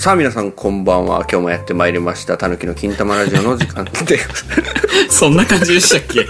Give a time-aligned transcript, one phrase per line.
[0.00, 1.26] さあ皆さんこんばんは。
[1.30, 2.38] 今日もやってまいりました。
[2.38, 4.18] たぬきの金玉ラジオの時間で。
[5.10, 6.26] そんな感じでしたっけ？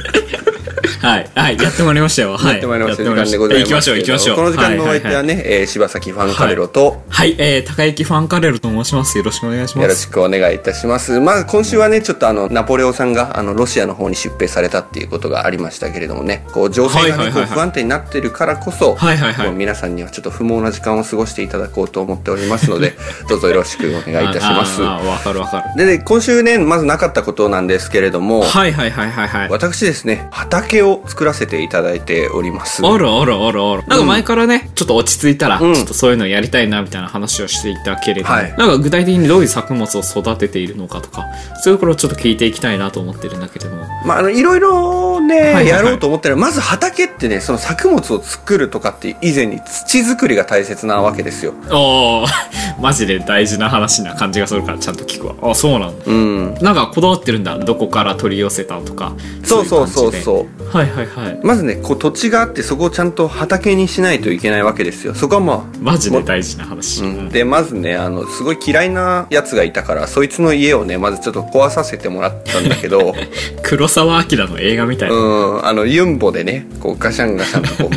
[1.01, 1.31] はい。
[1.35, 1.59] はい。
[1.59, 2.37] やってまいりましたよ。
[2.37, 2.53] はい。
[2.53, 3.05] やってまいりました。
[3.05, 3.69] 時間でございます。
[3.69, 4.37] 行きましょう、行きましょう。
[4.37, 9.17] この時間のお相手ははいね、えー柴崎ファンカレロと、はい、えー、高雪ファンカレルと申します。
[9.17, 9.83] よろしくお願いします。
[9.83, 11.21] よろしくお願いいたします。
[11.21, 22.95] まず今週はね、ちょっとあの、ナポレオンさんが、あの、ロシアの方に出兵されたっていうことがありましたけれどもね、こう、情勢がね、不安定になってるからこそ、はいはいはいこう皆さんにはちょっと不毛な時間を過ごしていただこうと思っておりますので、
[23.29, 24.83] どうぞよろしくお願いいたします。
[24.83, 25.85] あああわかるわかる。
[25.85, 29.49] でね、今週ね、まずなかったことなんですけれども、はいはいはいはいはい。
[29.51, 32.85] 私ですね、畑を作らせていただいております。
[32.85, 33.83] あらあらあらあら。
[33.87, 41.27] なんか前からね、ちょっと落ち着いたら、うんちょっとそういうのやりたいなみたいな話をしていたけれども、はいなんか具体的にどういう作物を育てているのかとか、
[41.63, 43.87] そういうところをちょっと聞いていきたいなと思ってるんだけども。
[44.05, 51.55] まあ、あの、いろいろね、いはいはいやろうと思ったら、まず畑ってね、その作物を作るとかって以前に土作りが大切なわけですよ。
[51.71, 52.27] おー、
[52.81, 55.51] マジで大事な話な感じがするからちゃんと聞くわ。
[55.51, 56.05] あ、そうなんだ。
[56.07, 56.55] うん。
[56.61, 57.59] なんかこだわってるんだ。
[57.59, 59.13] どこから取り寄せたとか。
[59.45, 60.65] そうそうそうういうそう。
[60.73, 60.80] 感じで。
[60.81, 61.41] はいはいはい。
[61.43, 65.15] まずね、こう土地があって、そこをちゃんと畑にしないといけないわけですよ。
[65.15, 67.03] そこはまあ、マジで大事な話。
[67.03, 73.15] うん、でまずねあのすごい嫌いなやつがいたからそいつの家をねまずちょっと壊させてもらったんだけど
[73.63, 75.15] 黒澤明の映画みたいな。
[75.15, 77.91] うんあのユンボでねこうガシャンガシャンとこ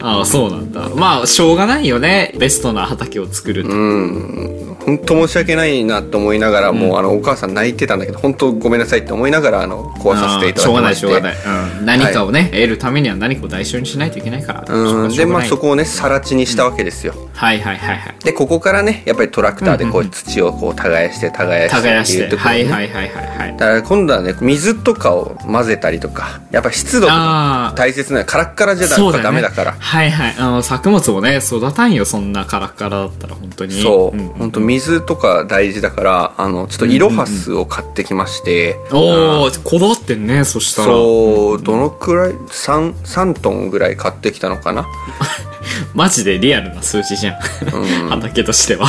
[0.00, 0.88] ああ、そうなんだ。
[0.94, 2.32] まあ、しょうがないよね。
[2.38, 11.00] ベストな畑を作るうん本当申し訳ないなと思いながら、もうあのお母さん泣いてたんだけど本当ごめんなさいって思いながらあの壊させていただきまして。
[11.00, 14.64] しょうがないしょうがない、うん、何かをね、得るためには何かを代償にしないといけないから。
[14.66, 15.14] うん。
[15.14, 18.14] でまあそここをね更地にしたわけですよ、はいはいはいはい。
[18.24, 21.68] でここからねやっぱりトラクターでこう土をこう耕して耕
[22.04, 22.64] してっていうところね。
[22.64, 23.56] はいはいはいはいはい。
[23.56, 27.76] だから今度はね水とかを混ぜたりとかやっぱ湿度とかあー。
[27.76, 28.88] 大切なのカラッカラじゃ
[29.22, 29.72] ダメだから。
[29.78, 30.34] はいはい。
[30.38, 33.82] あの作物もね育たんよそんなカラッカラだったら本当に。
[33.82, 40.88] そう、ん本当水とか大事だからあのちょっとイロハスを買ってきまして、おおこだわってんねそしたら。
[40.88, 44.86] そうどのくらい 3, 3トンぐらい買ってきたのかな？
[45.94, 48.88] マジでリアルな数字じゃん、畑としては。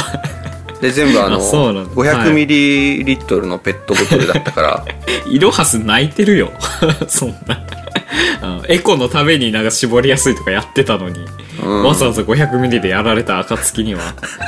[0.81, 1.91] で全部あのあそうなんだ。
[1.91, 4.85] 500ミリリットルのペットボトルだったから、
[5.27, 6.51] イロハス泣いてるよ。
[7.07, 7.55] そんな。
[8.43, 11.25] うんエコのためになんか絞りやすいとかやってたのに、
[11.61, 14.01] わざわざ500ミリでやられた暁には。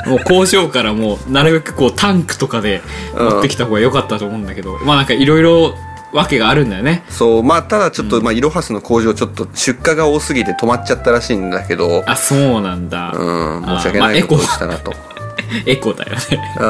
[0.06, 2.82] もう工場からもうなるべくこうタンクとかで
[3.14, 5.74] 持ってきた方が良かったと思うんだけど、まあなんかいろいろ
[6.12, 7.04] わけがあるんだよね。
[7.08, 12.02] そうまあただちょっと、まあイロハスの工場ちょっと出荷が多すぎて止まっちゃったらしいんだけど。
[12.06, 14.92] あそうなんだ、うんあ申し訳ないことしたなと、
[15.66, 16.20] エコだよね。
[16.58, 16.64] うん。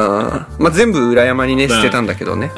[0.58, 2.50] まあ全部裏山にね捨てたんだけどね。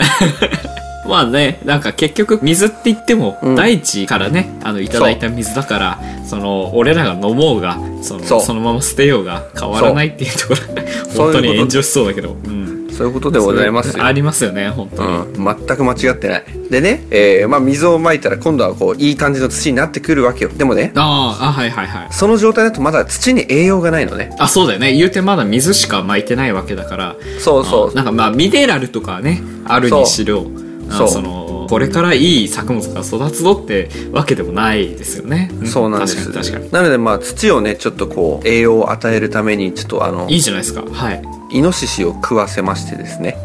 [1.09, 1.27] まあ。
[1.27, 3.55] ね、なんか結局水って言っても、うん。
[3.55, 10.83] 大地からね、あの、いただいた水だから、その、俺らが飲もうが、その、そのまま捨てようが変わらないっていうところ、
[11.17, 12.82] 本当に炎上しそうだけど、うん。
[12.93, 15.17] そういうことでございますよありますよね、本当に。
[15.39, 22.09] うん、全く間違ってないでね、えーまあ、水をまいたら今度はこういい感じの土になってくるわけよでもねああ、あ、はいはいはい。
[22.13, 24.93] その状態だとまだ土に栄養がないのねあ、そうだよね。
[24.95, 30.47] 言うてまだ水しか撒いてないわけだから、そうそうあなんかまあ、ミネラルとかね、あるにしろ、
[30.91, 35.51] あそうその、これからいい作物が育つぞってわけでもないですよね。
[35.63, 36.73] んそうなんです確かに確かに。
[36.73, 40.83] なのでまあ土をねちょっとこう栄養を与えるためにちょっとあのいいじゃないですか。
[40.83, 41.23] はい。
[41.53, 43.37] イノシシを食わせましてですね。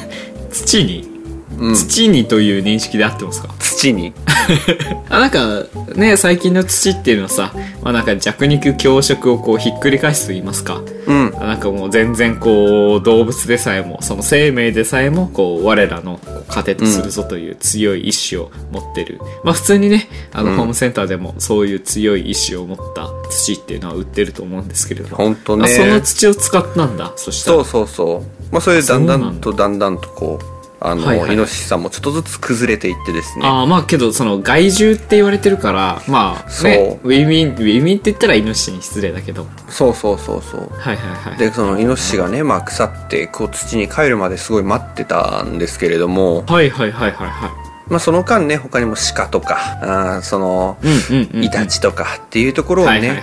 [0.52, 1.13] 土に？
[1.58, 1.74] うん。
[1.74, 3.48] 土にという認識で合ってますか？
[3.58, 4.12] 土に？
[5.08, 10.82] あなんかね最近の土っていうのはさ、まあ、なんか弱肉強食をこうひっくり返すと言いますか。
[11.06, 11.32] うん。
[11.38, 20.56] あなんかもう全然こう動物でさえもその生命でさえもこう我らのこう糧とするぞという強い意志を持ってる、まあ普通にねあのうん。
[20.56, 25.10] ホームセンターでもそういう強い意志を持った土っていうのは売ってると思うんですけれど。
[25.10, 25.64] も、ほんとね。
[25.64, 27.56] あその土を使ったんだそしたら。
[27.58, 28.44] そうそうそう。
[28.52, 30.53] まあそれでだんだそうなんんとだんだんとこう
[30.84, 31.32] あの、はいはい。
[31.32, 33.46] イノシシさんもちょっとずつ崩れていってですね。
[33.46, 36.70] ああまあけどその害獣って言われてるからまあそう。
[36.70, 39.46] ねウィンウィンウィンウィンって言ったらイノシシに失礼だけど。
[39.68, 40.70] そうそうそうそう。
[40.78, 41.38] はいはいはい。
[41.38, 53.22] でそのイノシシがね、まあ、腐ってこう土に帰るまですごい待ってたんですけれども、はいはいはいはいはいまあ、その間ね他にも鹿とかあーそのうんうんうん、うん、イタチとかっていうところをね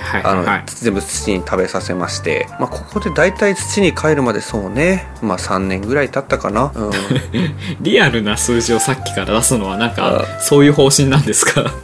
[0.68, 6.92] 全部土に食べさせまして、まあ、ここで大体土に帰るまでそうね、まあ、3年ぐらい経ったかな、うん、
[7.82, 11.64] リアルな数字をさっきから出すのはなんかあそういう方針なんですか？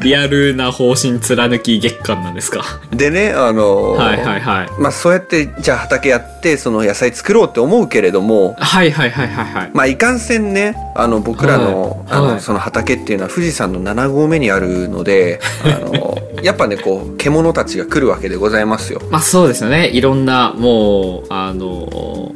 [0.00, 2.64] リアルな方針貫き月間なんですか？
[2.90, 4.68] でねあのーはいはいはい。
[4.78, 9.70] まあ、そうやってじゃあ畑やってその野菜作ろうって思うけれどもはいはいはいはいはい。
[9.72, 19.00] まあいかんせんねあの僕らの,、あのその畑っていうのは富士山の7合目にあるのであのやっぱねこう獣たちが来るわけでございますよ。
[19.10, 19.88] まあそうですよね。
[19.88, 22.32] いろんなもうあの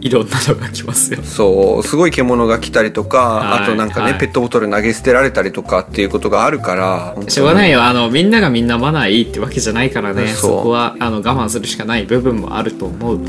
[0.00, 1.22] いろんなのが来ますよ。
[1.22, 3.62] そうすごい獣が来たりとか、はい。
[3.64, 4.20] あとなんかね、はい。
[4.20, 7.76] ペットボトル投げ捨てられたりとかっていうことがあるからしょうがないよ。
[7.76, 10.28] よあのみんながみんなマナーいいってわけじゃないからね。
[10.28, 13.20] そこはあの我慢するしかない部分もあると思う。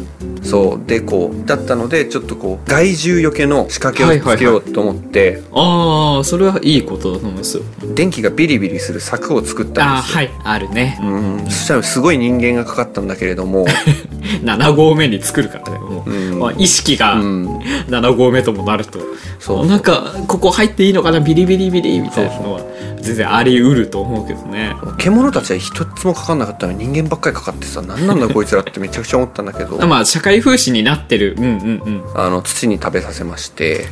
[0.43, 0.85] そう。
[0.85, 7.57] でこうだったのでちょっとこう害獣よけの仕掛けをつけようと思って、ああそれはいいことだと思います。
[7.57, 9.83] よ電気がビリビリする柵を作ったんですよ。
[9.83, 10.31] ああはい。
[10.43, 10.99] あるね。
[11.01, 13.65] うん、そしたらすごい人間がかかったんだけれども、
[14.43, 16.39] 7合目に作るからねもう、うん。
[16.39, 17.57] まあ、意識がうん、
[17.87, 18.99] 7合目ともなると。
[19.39, 19.65] そう。
[19.65, 21.19] なんかここ入っていいのかな？
[21.19, 22.61] ビリビリビリみたいなのは
[23.01, 24.75] 全然あり得ると思うけどね。
[24.97, 29.77] 獣たちは一つもかかんなかったのに人間ばっかりかかってさ何なんだ こいつらってめちゃくちゃ思ったんだけど。
[29.87, 31.35] まあ社会風刺になってる。
[31.37, 31.51] うんうん
[31.85, 32.03] うん。
[32.15, 33.87] あの土に食べさせまして。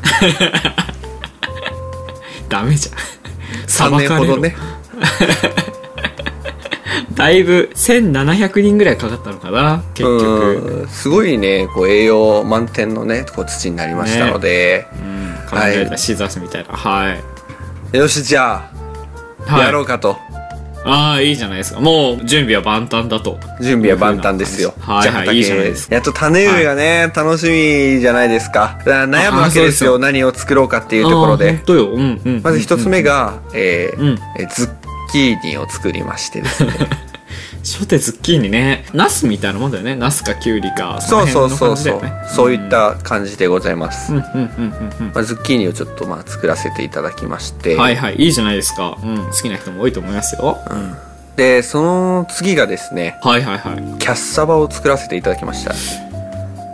[2.49, 2.95] ダメじゃん。
[3.67, 4.55] 3裁かれろ年ほどね
[7.13, 10.81] だいぶ1700人ぐらいかかったのかな結局。
[10.81, 15.15] うんすごいねこう栄養満点のねこう土になりましたので、うん
[15.45, 16.73] 考えたシザースみたいな。
[16.73, 17.15] は
[17.93, 17.97] い。
[17.97, 18.69] よしじゃ
[19.47, 19.65] あ、はい。
[19.65, 20.17] やろうかと。
[20.87, 21.79] ああいいじゃないですか。
[21.79, 23.39] もう準備は万端だと。
[23.59, 24.73] 準備は万端ですよ。
[24.79, 28.77] はいはいじゃあいいじゃないですやっと種植えがね、楽しみじゃないですか。
[28.85, 29.97] 悩むわけですよ。
[29.97, 31.53] 何を作ろうかっていうところで。
[31.53, 31.61] 本。
[31.65, 31.91] 当よ。
[31.91, 32.41] うんうん。
[32.43, 34.19] まず一つ目が、えーうん。
[34.37, 36.71] えーズッキーニを作りましてですね。
[37.63, 38.85] 初手ズッキーニね。
[38.93, 39.95] ナスみたいなもんだよね。
[39.95, 40.99] ナスかキュウリか。
[41.01, 42.01] そうそうそうのそう。
[42.01, 42.13] ね。
[42.27, 44.13] そういった感じでございます。
[44.13, 44.19] うん。
[44.19, 47.75] うんうんうんうんまあ、ズッキーニをちょっとまあ作らせていただきまして。
[47.75, 48.15] はいはい。
[48.17, 48.97] いいじゃないですか。
[49.03, 49.17] うん。
[49.25, 50.59] 好きな人も多いと思いますよ。
[51.35, 53.99] で、その次がですね、はいはいはい。
[53.99, 55.73] キャッサバを作らせていただきました。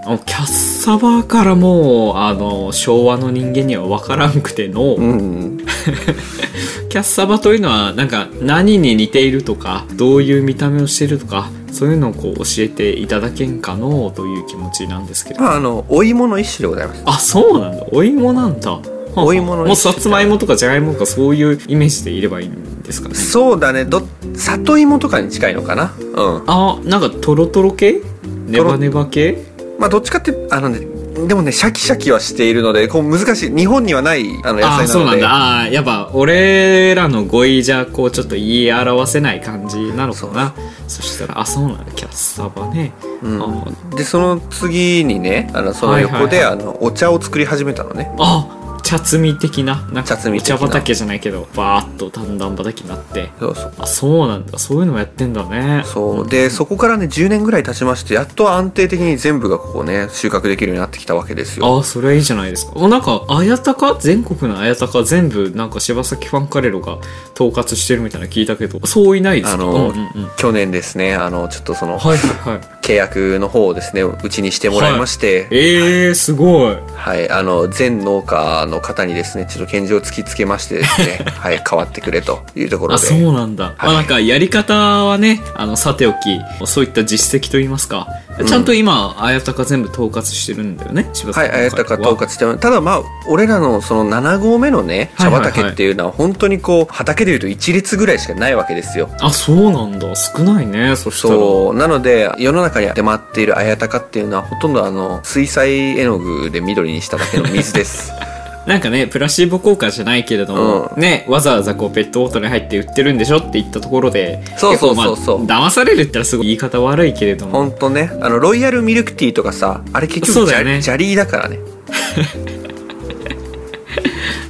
[0.03, 5.57] キャッサバからもうあの昭和の人間には分からんくての、うん。
[6.89, 15.41] キャッサバというのはなんか何に似ているとかどういう見た目をしているとかそういうのをこう教えていただけんかのという気持ちなんですけど。
[15.41, 17.03] まあ、あの、お芋の一種でございます。
[17.05, 17.85] あそうなんだ。
[17.91, 18.79] お芋なんだ。
[19.15, 23.15] お芋のもうさつまいもとかじゃがいもとかそういうイメージでいればいいんですかね。
[23.15, 24.03] そうだね、ど、
[24.35, 25.93] 里芋とかに近いのかな。
[25.99, 26.43] うん。
[26.47, 28.01] あなんかトロトロ系？
[28.47, 29.50] ネバネバ系？
[29.81, 30.79] まあどっちかってあのね
[31.27, 33.55] でもねシャキシャキはしているのでこう難しい。
[33.55, 34.87] 日本にはないあの野あ菜なので。
[34.87, 35.61] そうなんだ。
[35.63, 40.53] あーやっぱ俺らの語彙じゃこうちょっと言い表せない感じなのかな。
[40.87, 41.91] そしたらあそうなんだ。
[41.93, 42.93] キャッサバね、
[43.23, 43.41] うん。
[43.41, 46.53] あでその次にねあのその横で、はいはい。
[46.53, 48.13] あのお茶を作り始めたのね。
[48.19, 48.47] あ
[48.83, 53.29] 茶摘み的ななんかお茶畑じゃないけどバーッと段々畑になって。
[53.39, 53.73] そうそう。
[53.77, 54.57] あそうなんだ。
[54.59, 55.83] そういうのもやってんだね。
[55.85, 56.27] そう。
[56.29, 61.79] でそこからね10年ぐらい経ちましてやっと安定的に全部がここね収穫できるようになってきたわけですよ。
[61.79, 62.73] あそれはいいじゃないですか。
[62.75, 63.95] おなんか綾鷹？
[63.99, 65.03] 全国の綾鷹？
[65.03, 66.97] 全部なんか柴崎ファンカレロが
[67.33, 69.63] 統括してるみたいなの聞いたけどそういないですか？
[69.63, 70.29] あの、うんうんうん。
[70.37, 72.61] 去年ですねあのちょっとその、はいはいはい。
[72.81, 76.75] 契約の方をですねうちにしてもらいまして、えー、すごい。
[76.95, 88.07] はい、あの全農家の方にですねちょっと拳銃を突きつけましてですね はい変わってくれというところあでそうなんだ、まあなんかやり方はねあのさておきそういった実績といいますか、
[88.45, 95.51] ちゃんと今綾鷹全部統括してるんだよね柴はい、崎綾鷹統括してただまあ俺らのその7合目のね茶はいはいはい。
[95.51, 99.09] 畑っていうのは本当にこう畑でいうと一列ぐらいしかないわけですよ。
[99.19, 100.15] あそうなんだ。
[100.15, 101.35] 少ないねそしたら。
[101.35, 101.75] そう。
[101.75, 108.11] なので世の中に出回っている綾鷹っていうのはほとんどあの水彩絵の具で緑にしただけの水です
[108.65, 115.45] なんかねプラシーボ効果じゃないけれども、うねわざわざこうペットボトルに入って売ってるんでしょって言ったところでそうそうそうそう。
[115.45, 117.53] まあ騙されるって言ったらすごい言い方悪いけれども。
[117.53, 118.11] 本当ね。
[118.21, 120.81] あのロイヤルミルクティーとかさあれ結局そうだよね。
[120.81, 121.59] ジャリーだからね。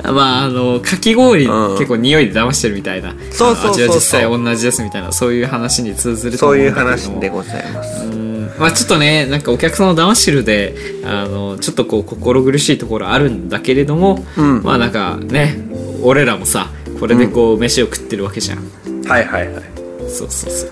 [0.03, 1.77] まああのかき氷、うん。
[1.77, 3.15] 結構匂いで騙してるみたいな。
[3.31, 3.83] そうそうそうそう。
[3.83, 7.17] 味は実際同じですみたいなそういう話に通ずるとそういう思うんだけれども。
[7.17, 8.05] 話でございます。
[8.05, 14.63] うんまあちょっとねなんかお客さんを騙してるであのちょっとこう心苦しいところあるんだけれども、うん。
[14.63, 15.57] まあなんかね
[16.03, 16.67] 俺らもさ
[16.99, 18.59] これでこう飯を食ってるわけじゃん、
[19.05, 19.63] はいはいはい。
[20.07, 20.67] そうそうそ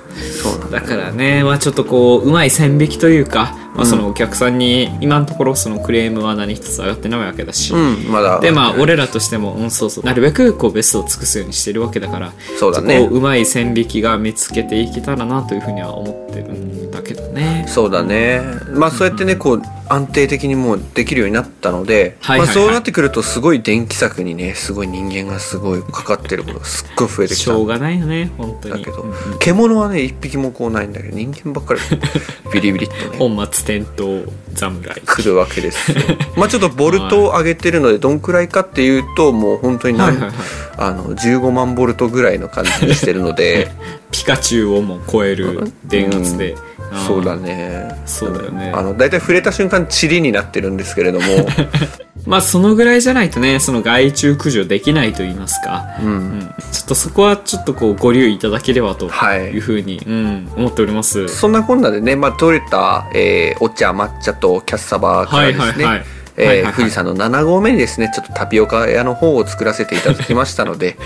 [0.68, 0.72] う。
[0.72, 0.80] だ。
[0.80, 10.04] だからね、まあ、ちょっとこううまい線引きというか、まあ、そのお客さんに今のところそのクレームは何一つ上がってないわけだし、うんまだでまあ俺らとしても、うん、そうそう。
[10.04, 13.08] なるべくこうベストを尽くすようにしてるわけだからそうだね。
[13.10, 17.66] うまい線引きが見つけていけたらなというふうには思ってるんだけどね。
[17.68, 18.42] そうだね。
[18.74, 28.76] まあそうやってねこう安定的にもうできるようになったので、まあ、そうなってくるとすごい電気柵にねすごい人間がすごいかかってることがすっごい増えてきしたょうんがないよね本当に。
[28.76, 29.40] だけど、うんうん。
[29.40, 31.80] 獣はね一匹もこうないんだけど人間ばっかり
[32.54, 33.18] ビリビリっとね。
[33.18, 35.02] 本末転倒侍。
[35.02, 35.98] 来るわけですよ。
[36.38, 40.36] まあちょっとボルトを上げてるのでどんくらいかっていうともう本当に何、はいはいはい。
[40.78, 43.72] あの15万ボルトぐらいの感じにしてるので。
[44.12, 46.69] ピカチュウをも超える電圧で、うん
[47.08, 48.02] そうだね。
[48.06, 48.72] そうだよね。
[48.76, 51.26] あの大体触れた瞬間塵になってるんですけれども。
[52.26, 56.54] まあそのぐらいじゃないとねその害虫駆除できないと言いますか、うん、うん。
[56.72, 61.28] ちょっとそこはちょっとこうご留意いただければとはいいうふうに、うん、思っております。
[61.28, 66.06] そんなこんなでね、まあ、取れた、えーお茶抹茶とキャッサバからですね、はいはいはい。
[66.38, 66.74] えーはいはいはい。
[66.74, 70.98] 富士山の7合目にですねちょっとタピオカ屋の方を作らせていただきましたので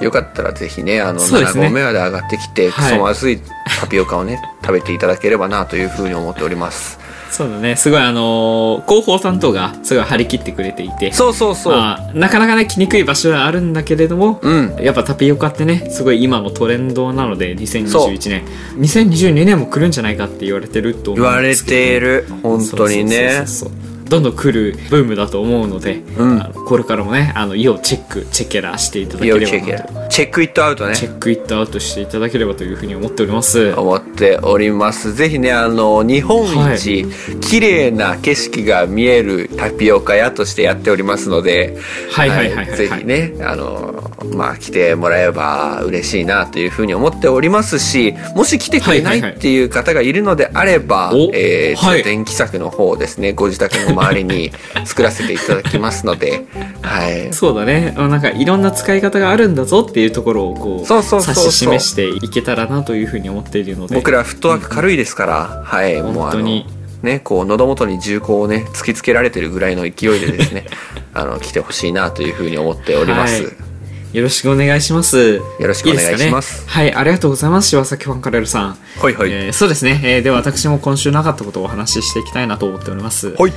[0.00, 1.66] よかったらぜひねあの7そうですね。
[1.66, 2.92] 合目まで上がってきて、はい。
[2.92, 3.40] クソまずい
[3.80, 6.98] タピオカをね食べていただければなというふうに思っております。
[7.30, 7.74] そうだね。
[7.74, 11.12] すごいあのー広報担当がすごい張り切ってくれていて。
[11.12, 14.76] そうそうそう、まあ、なかなかね来にくい場所はあるんだけれども、うん。
[14.80, 18.44] やっぱタピオカってねすごい今のトレンドなので2021年
[18.76, 21.76] 2022年も来るんじゃないかって言われてると思言われうんですけど。
[21.76, 22.26] ている。
[22.42, 23.30] 本当にね。
[23.30, 26.42] そうそうそうそうどんどん来るブームだと思うので、うん。
[26.42, 30.94] あのこれからもねあの要チェックチェケラしていただけ要ればチェチェックイットアウトね。
[30.94, 33.72] チェックイットアウトしていただければというふうに思っております。
[33.72, 35.14] 思っております。
[35.14, 37.06] ぜひねあの日本一
[37.40, 41.76] 綺麗な景色が見えるタピオカ屋としてやっておりますので
[42.10, 42.76] はいはいはいはいはい。
[42.76, 49.38] ぜひねあのまあ来てもらえば嬉しいなというふうに思っておりますしもし来てくれないはいはいはい。
[49.38, 52.02] っていう方がいるのであれば、おえーはい。
[52.02, 53.32] 電気柵の方をですね。
[53.32, 54.52] ご自宅の周りに
[54.84, 56.46] 作らせていただきますので
[56.82, 57.32] はい。
[57.32, 57.92] そうだね。
[57.92, 63.94] なんかいろんな使い方があるんだぞっていうところをこうそうそう指し示していけたらなというふうに思っているので。
[63.94, 66.00] 僕らフットワーク軽いですから、はい。
[66.02, 66.66] もうあの本当に。
[67.02, 70.64] ねこう喉元に銃口をね突きつけられてるぐらいの勢いでですね
[71.12, 73.73] あの来てほしいなというふうに思っております、はい
[74.14, 75.18] よろしくお願いします。
[75.18, 77.70] よろしくお願いしますかね、はい、ありがとうございます。
[77.70, 78.78] 柴崎ファンカレルさん。
[79.00, 80.00] はいはいえーそうですね。
[80.04, 83.34] えーでは私も今週なかったことをお話ししていきたいなと思っております。
[83.36, 83.52] はい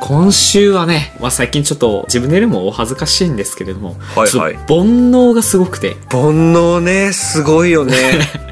[0.00, 4.54] 今週はね、まあ、最近ちょっと自分で言うのもお恥ずかしいんですけれども、はいはい。
[4.54, 7.94] 煩悩がすごくて、煩悩ねすごいよね。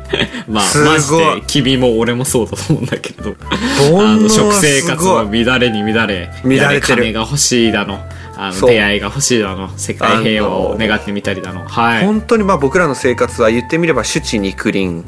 [0.48, 8.00] まあ、マジで君も俺もそうだと思うんだけれど、あ煩悩の食は生活の乱れに乱れ、乱れ金が欲しいだの、
[8.36, 12.04] あの出会いが欲しいだの、世界平和を願ってみたりだの、はい。
[12.04, 15.04] 本当にまあ僕らの生活は言ってみれば主治肉林。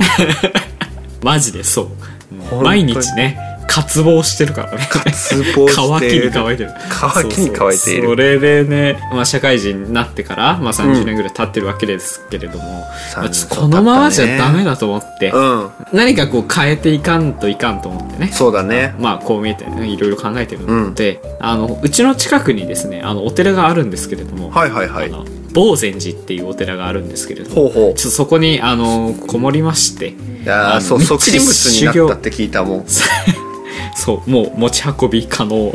[1.22, 2.62] マジでそう。
[2.62, 4.88] 毎日ね、渇望してるからね。
[4.90, 6.70] 渇望して乾きに乾いてる。
[6.88, 8.08] 乾きに乾いている。
[8.08, 15.70] それでね、まあ社会人になってから、まあ30年ぐらい経ってるわけですけれども、まあちょっとこのままじゃダメだと思って、うん。
[15.92, 18.28] 何かこう変えていかんといかんと思ってね。
[18.28, 18.94] そうだね。
[18.98, 25.10] まあこう見えて、ね、いろいろ考えてるので、あの、うちの近くにですね、あの、お寺があるんですけれども、はいはいはい。
[25.52, 27.94] 坊禅寺っていうお寺があるんですけれども、ほうほう。
[27.94, 32.84] ちょっとそこに、あの、こもりまして、いやーそう即身仏にな修行ったって聞いたもん
[33.96, 35.56] そう、もう持ち運び可能。
[35.56, 35.72] うん。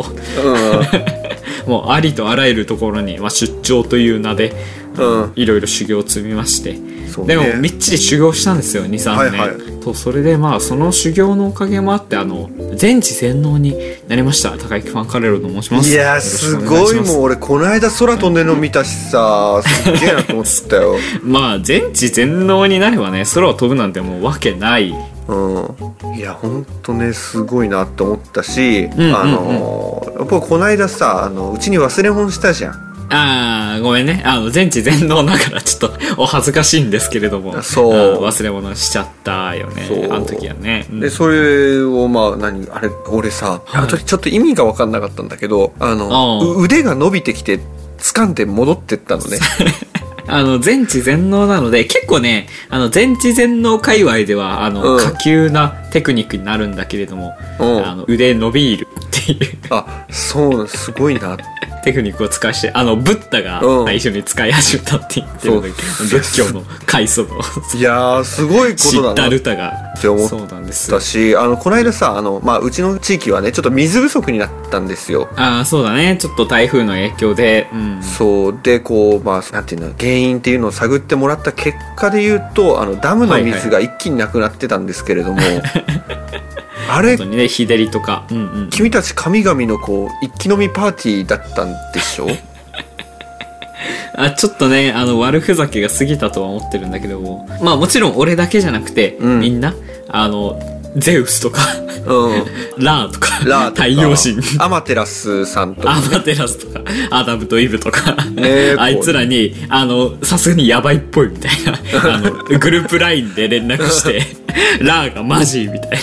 [1.69, 4.53] もうありとあらゆるところに、まあ、出張という名で、
[4.97, 5.31] うん。
[5.35, 6.79] いろいろ修行を積みまして、ね。
[7.25, 9.71] でもみっちり修行したんですよ23年、はいはい。
[9.81, 13.75] とそれでまあその修行のおかげもあってあの全知全能に
[14.07, 14.57] なりました。
[14.57, 15.89] 高木ファンカレロと申します。
[15.89, 16.55] いやす。
[16.57, 16.95] ごい。
[16.95, 20.95] もう俺この間空飛んでるの見たしさ すっげえなと思ったよ。
[21.23, 24.93] まあ全知全能になればね空を飛ぶなんてもうわけない
[25.27, 26.15] うん。
[26.15, 29.15] いやほんとねすごいなって思ったし、んうんうん。
[29.15, 32.91] あのーやっぱこの間さあのうちに忘れ物したじゃん。
[33.13, 34.21] ああごめんね。
[34.25, 37.61] あの全知全能ながらちょっとお恥ずかしいんですけれども。
[37.61, 37.93] そう。
[37.93, 40.99] あ忘れ物しちゃったよねあの時はね、うん。
[41.01, 47.59] でそれをまあ何あれ俺さ、あの時ちょっと意味が分かんなかったんだけどあの腕が伸びてきて
[47.97, 49.37] 掴んで戻ってったのね
[50.27, 54.99] あの、全知全能なので、結構ね、あの、全知全能界隈では、あの、うん。
[54.99, 57.85] 下級なテクニックになるんだけれども、うん。
[57.85, 59.57] あの、腕伸びるっていう。
[59.69, 61.37] あそうなすごいな。
[61.83, 63.85] テクニックを使わして、あの、ブッダがうん。
[63.85, 66.07] 最初に使い始めたって言ってるんだけそう。
[66.09, 67.29] ど、仏教の開祖の、
[67.75, 69.91] いやーすごいこシッタとだなルタが。
[69.97, 70.97] って思っそうなんですよ。
[70.97, 71.03] だ。
[71.03, 75.29] しあのこの間さあの、まあ、うちの地域はねちょっと水不足になったんですよ。
[75.35, 76.17] ああ、そうだね。
[76.19, 77.99] ちょっと台風の影響で、うん。
[78.01, 78.59] そう。
[78.63, 85.39] でこうまあなんていうの原因っていうのを探ってもらった結果で言うとあのダムの水が一気になくなってたんですけれども、
[86.89, 87.18] あれ？
[87.18, 88.25] 本当にね、日照りとか。
[88.32, 88.70] うんうん。
[88.70, 92.27] 君たち神々のこう一気飲みパーティーだったんでしょ？
[94.15, 97.48] あ、ちょっとね、あの、悪ふざけが過ぎたとは思ってるんだけども。
[97.62, 99.74] まあもちろん俺だけじゃなくて、うんみんな、
[100.10, 100.60] あの、
[100.95, 101.62] ゼウスとか、
[102.05, 102.33] う
[102.79, 102.83] ん。
[102.83, 103.83] ラーとか、ラーとか。
[103.83, 106.81] 太陽神、アマテラスさんとかアマテラスとか、
[107.12, 111.79] アダムとイブとか、えあいつらに、あの、さすがにヤバいっぽいみたいな、
[112.15, 114.21] あの、グループラインで連絡して、
[114.83, 115.98] ラーがマジみたいな、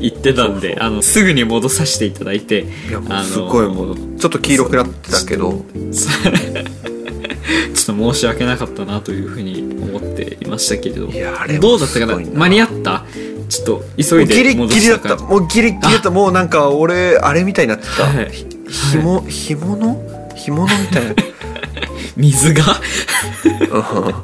[0.00, 5.64] 言ってたんで、あの、すぐに戻させていただいて、いやすごいもうちょっと黄色くなってたけど。
[7.74, 12.16] ちょっと申し訳なかったなというふうに思っていましたけれどいやあれもどうだったかな。
[12.16, 13.04] 間に合った？
[13.48, 15.16] ちょっと急いでギリギリだった。
[15.16, 16.10] もうギリッギリだった。
[16.10, 18.30] もうなんか俺あれみたいになってた、はい。
[18.30, 18.46] ひ
[18.90, 19.96] ひも干物
[20.34, 21.14] 干物みたいな。
[22.16, 22.62] 水が？
[23.70, 23.78] う
[24.10, 24.14] ん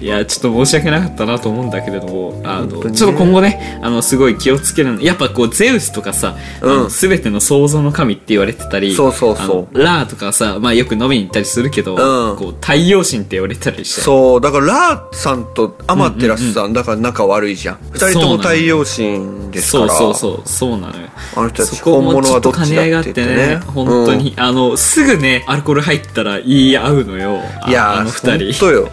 [0.00, 2.92] いやちょっと申し訳なかったなと思うんだけれどもあの、ね。
[2.92, 6.88] ちょっと今後ねあのすごい気をつけるのやっぱこうゼウスとかさ、うん。
[6.88, 9.78] 全ての創造の神って言われてたりそうそうそう。
[9.78, 12.36] ラーとかさ、まあ、よく飲みに行ったりするけど、うん。
[12.36, 14.00] こう太陽神って言われてたりして。
[14.00, 14.40] そう。
[14.40, 17.78] だからラーさんとアマテラスさん、だから仲悪いじゃん。
[17.92, 19.88] 二人とも太陽神ですから。
[19.88, 20.48] そうそうそう。
[20.48, 21.08] そうなのよ。
[21.36, 27.40] あの人たちそこも本物はどっちだって兼ね合いがあってねね本当に、あのすぐねアルコール入ったら言い合うのよ。
[27.62, 28.52] あいやーあの二人。
[28.52, 28.88] 本当よ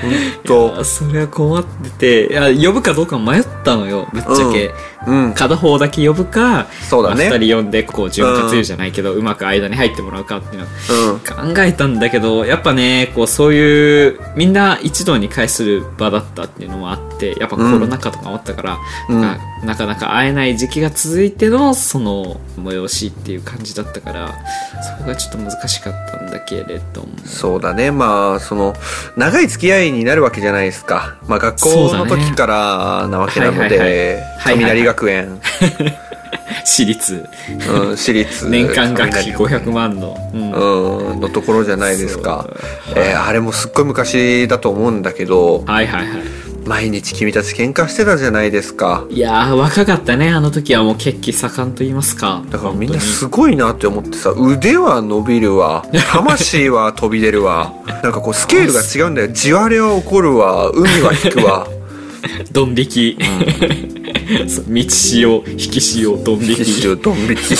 [0.00, 0.12] 本
[0.44, 0.80] 当。
[0.80, 4.70] あそれは困ってていや呼ぶかどうか迷ったのよぶっちゃけ、
[5.06, 5.34] うん。
[5.34, 7.28] 片方だけ呼ぶかそうだね。
[7.28, 10.66] まあ二人呼んでこう潤滑油じゃないけど、うまく間に入ってもらうかっていうの。
[11.12, 11.54] うん。
[11.54, 18.78] 考えたんだけどやっぱねこうそういうみんな一堂に会する場だったっていうのもあってやっぱコロナ禍とかもあったから、
[19.08, 19.20] うん。
[19.20, 24.34] ななかなか会えない時期が続いてのその催しっていう感じだったから
[24.82, 27.08] そこがちょっと難しかったんだけれども。
[27.26, 27.90] そうだね。
[27.90, 28.74] まあその
[29.16, 31.18] 長い付き合いになるわけじゃないですか。
[31.26, 35.40] まあ学校の時からなわけなので雷学園
[36.64, 37.26] 私立。
[37.68, 38.48] うん私立。
[38.48, 40.52] 年間学費雷学園500万の、うん。
[40.52, 42.46] うんのところじゃないですか。
[42.96, 49.04] えーあれもすっごい昔だと思うんだけどはいはいはい毎日君たち喧嘩してたじゃないですか。
[49.10, 50.30] いやー若かったね。
[50.30, 52.44] あの時はもう血気盛んと言いますか。
[52.48, 55.84] だからみんなすごいなって思ってさ腕は伸びるわ。
[56.12, 57.74] 魂は飛び出るわ。
[58.04, 59.28] なんかこうスケールが違うんだよ。
[59.32, 60.70] 地割れは起こるわ。
[60.70, 61.66] 海は引くわ。
[62.52, 63.18] ドン引き、
[64.46, 66.62] そう道潮引き潮ドン引き。
[66.62, 67.56] 一周ドン引き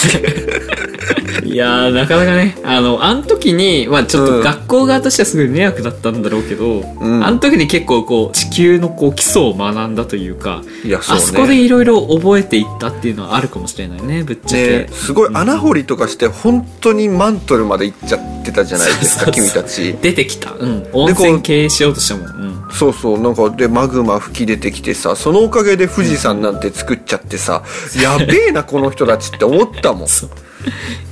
[1.45, 7.25] いやーなかなかねあのあの時にまあちょっと学校側としてはすごい迷惑だったんだろうけど、ん。
[7.25, 11.23] あの時に結構こう地球のこう基礎を学んだというかいやそうね。
[11.23, 19.95] あそこでいろいろ覚えていったっていうのはあるかもしれないねぶっちゃけ、ねすごい穴掘りとかして本当にマントルまで行っちゃってたじゃないですか君たち。
[19.95, 22.25] 出てきた、うん、温泉経営しようとしたも。
[22.25, 27.63] ん、うん、そうそうなんかでマグマ吹き出てきてさそのおかげで富士山なんて作っちゃってさ、
[28.01, 30.09] やべえなこの人たちって思ったもん。
[30.09, 30.31] そう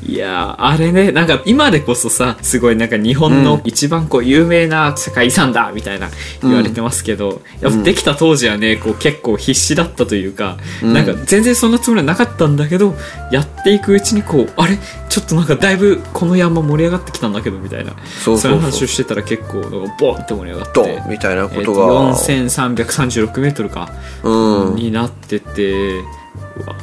[0.07, 6.09] いやーあれねなんか今でこそさすごいなんか日本の一番こう有名な世界遺産だみたいな
[6.43, 12.95] 言われてますけど、やっぱできた当時はねこう結構必死だったというか、なんか全然そんなつもりはなかったんだけど
[13.31, 14.79] やっていくうちにこうあれ？
[15.09, 19.63] ちょっとなんかだいぶこの山盛り上がってきたんだけどみたいなそういう話をしてたら結構
[19.99, 23.91] ボンって盛り上がってみたいなことえーとが、4336メートルか、
[24.23, 24.77] うん。
[24.77, 26.03] になってて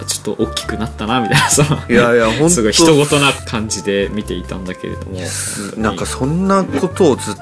[0.08, 2.50] ちょっと大きくなったなみたいなそのいやいや本当。
[2.50, 5.20] すごい人事な感じで見ていたんだけれども。
[5.78, 7.36] なんかそんなことをずっ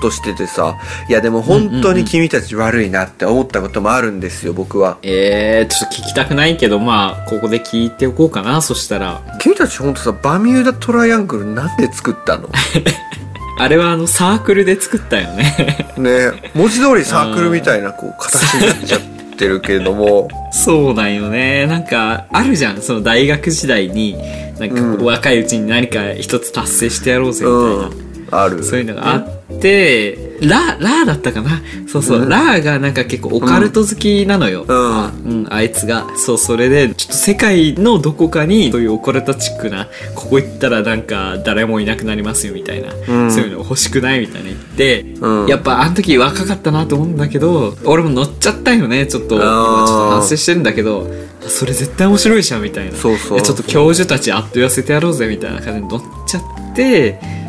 [0.00, 0.76] としててさ
[1.08, 4.98] いやでも本当に君たち悪いなって思ったこともあるんですよ僕は。
[5.02, 9.22] えー、ちょっと聞きたくないけどまあここで聞いておこうかなそしたら。
[9.40, 12.48] 君たち本当さバミューダトライアングルなんで作ったの？
[13.60, 15.92] あれはあのサークルで作ったよね。
[15.96, 20.28] ね文字通りサークルみたいなこう形になっちゃってるけれども。
[20.50, 21.66] そうなんよね。
[21.66, 22.80] なんかあるじゃん。
[22.80, 24.16] その大学時代に
[24.58, 28.62] なんか若いうちに何か一つ達成してやろうぜみたいな、うんある。
[28.62, 31.62] そういうのがあって、ラ、ラーだったかな。
[31.86, 32.28] そうそう、うん。
[32.28, 34.64] ラーがなんか結構オカルト好きなのよ。
[34.68, 34.76] うん。
[34.76, 36.06] うん、あいつが。
[36.16, 42.92] そう、それで、ちょっと世界のどこかに、そういうオカルトチックな、ここ行ったらなんか誰もいなくなりますよみたいな、
[43.26, 43.30] ん。
[43.30, 45.46] そういうの欲しくないみたいな言って、うん。
[45.46, 49.36] やっぱあの時若かったなと思うんだけど、俺も乗っちゃったよね、ちょっと。
[49.36, 51.10] 今ちょっと反省してるんだけど、
[51.46, 52.96] それ絶対面白いじゃんみたいな。
[52.96, 53.42] そうそう。
[53.42, 56.42] ちょっと教授たちあっと言わせてやろうぜみたいな感じで乗っちゃっ
[56.76, 57.47] て、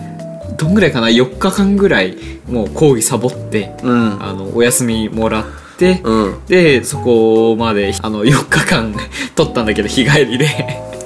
[0.60, 2.18] どんぐらいかな？4日間ぐらい
[2.48, 4.24] もう講義サボって、うん。
[4.24, 5.46] あのお休みもらっ
[5.78, 6.46] て、うん。
[6.48, 8.94] でそこまであの4日間
[9.36, 10.48] 取ったんだけど日帰りで。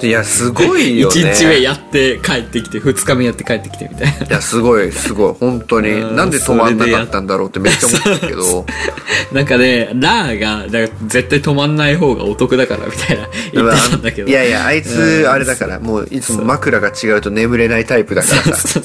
[0.02, 1.14] いやすごいよね。
[1.14, 4.26] 1日目やって帰ってきて2日目やって帰ってきてみたいな。
[4.26, 5.34] いやすごいすごい。
[5.38, 5.90] 本当に。
[5.92, 8.66] うんなんで止まんなかったんだろうってめっちゃ思ったけど。
[9.32, 14.28] なんかねラーがだ絶対止まんない方がお得だからみたいな言ってたんだけど。
[14.28, 15.28] いやいやあいつうん。
[15.28, 18.80] あれだからもういつも枕が違うと眠れないタイプだからさ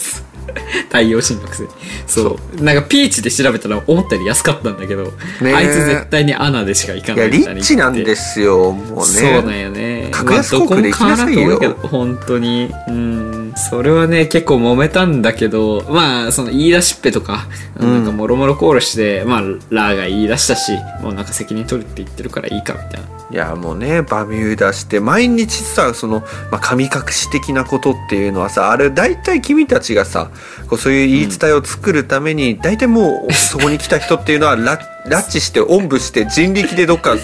[0.88, 1.70] 太陽神のくせに
[2.08, 2.64] そう。
[2.64, 5.12] なんかピーチで調べたら思ったより安かったんだけど、ね
[5.44, 5.54] え。
[5.54, 9.04] あいつ絶対にアナでしか行かないいにリッチなんですすよもうね。
[9.04, 10.10] そうなんよね。
[10.12, 11.60] 格安航空で行きなさいよ。
[11.60, 12.72] まあ本当に。
[12.88, 13.19] うん
[13.60, 23.20] それはね、結構揉めたんだけど、まあ、その言い出しっぺとか、なんかもろもろコールして、まあ、ラーが言い出したし、もうなんか責任取るって言ってるからいいか、みたいな。
[23.32, 30.32] いやもうねバミューダして毎日さその、まあ、神隠し的なことっていうのはさあれ大体君たちがさ
[30.68, 37.16] こうそういう言い伝えを作るために、大体もうそこに来た人っていうのはラ拉致しておんぶして人力でどっか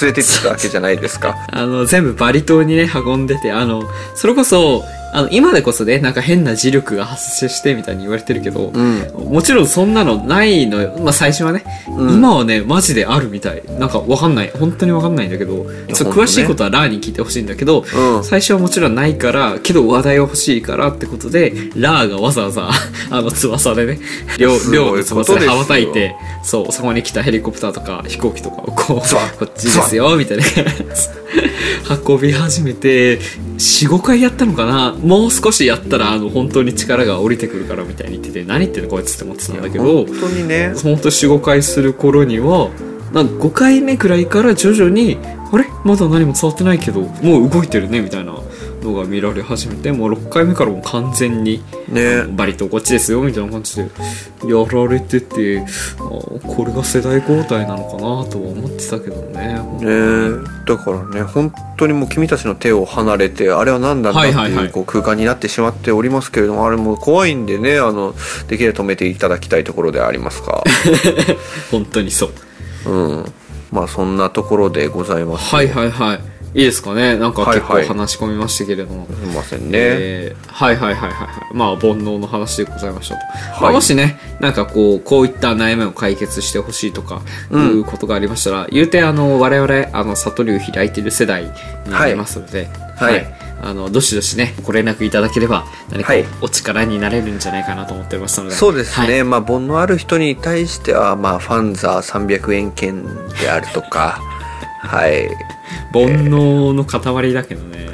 [0.00, 1.36] 連れてってたわけじゃないですか。
[1.50, 3.82] あの、全部バリ島にね、運んでて、あの、
[4.14, 4.84] それこそ、
[5.16, 8.96] あの、今でこそね、なんか変な磁力が発生してみたいに言われてるけど、うん
[9.30, 10.94] もちろんそんなのないのよ。
[10.98, 13.62] まあ最初はね、うん今はね、マジであるみたい。
[13.78, 14.50] なんかわかんない。
[14.50, 22.68] 本当にわかんないんだけど、ね詳しいことはラーに聞いてほしいんだけど、うん最初はもちろんないから、けど話題は欲しいからってことで、ラーがわざわざ、
[23.10, 23.98] あの翼でね、
[24.38, 30.44] 両、両の翼で羽ばたいて、そう、そこに来たヘリコプターとか飛行機とかをこう、こっちですよ、みたいな。
[32.06, 33.18] 運び始めて、
[33.58, 40.72] 4、5回やったのかなもう少しやったら、あの、本当に力が降りてくるからみたいに言ってて、何言ってんのこいつって思ってたんだけど本、当にね。
[40.82, 42.70] 本当45回する頃には
[43.12, 45.16] なんか5回目くらいから徐々に
[45.52, 45.66] あれ？
[45.84, 48.34] まだ何も伝わってないけどもう動いてるねみたいな
[48.82, 52.24] のが見られ始めてもう6回目からもう完全に、ね。
[52.28, 55.66] バリとこっちですよみたいな感じでやられててあ
[55.98, 59.58] これが世代交代なのかなとは思ってたけどね。
[59.80, 60.56] ね。
[60.66, 68.14] だからね本当にもう君たちの手を離れてあれは何なんだってはいうこう空間になってしまっておりますけれどもあれも怖いんでねあの
[68.48, 70.62] できれば止めていただきたいところでありますが。
[71.70, 72.26] 本当にそ
[72.86, 72.90] う。
[72.90, 73.32] うん
[73.72, 75.54] まあそんなところでございます。
[75.54, 76.20] はいはいはい。
[76.54, 77.18] いいですかね。
[77.18, 77.88] なんか結構はいはい。
[77.88, 81.26] 話し込みましたけれども、すいませんね、えーはいはいはいはい。
[81.26, 83.62] はいまあ煩悩の話でございましたと、い。
[83.62, 91.50] まあもしねなんかこうこういった悩みを解決してほしいとかいうんうことがありましたら、言うてあの我々あの悟りを開いている世代に
[91.90, 92.68] なりますので。
[92.96, 93.14] はい。
[93.14, 96.24] はいあのどしどしねご連絡いただければ何かはい。
[96.42, 98.54] お力になれるんじゃないかなと思っておりますので。
[98.54, 99.24] そうですね、はい。
[99.24, 103.04] まあ煩悩ある人に対してはまあファンザー300円券
[103.40, 104.20] であるとか。
[104.80, 105.28] はい。
[105.92, 107.86] 煩悩の塊だけどね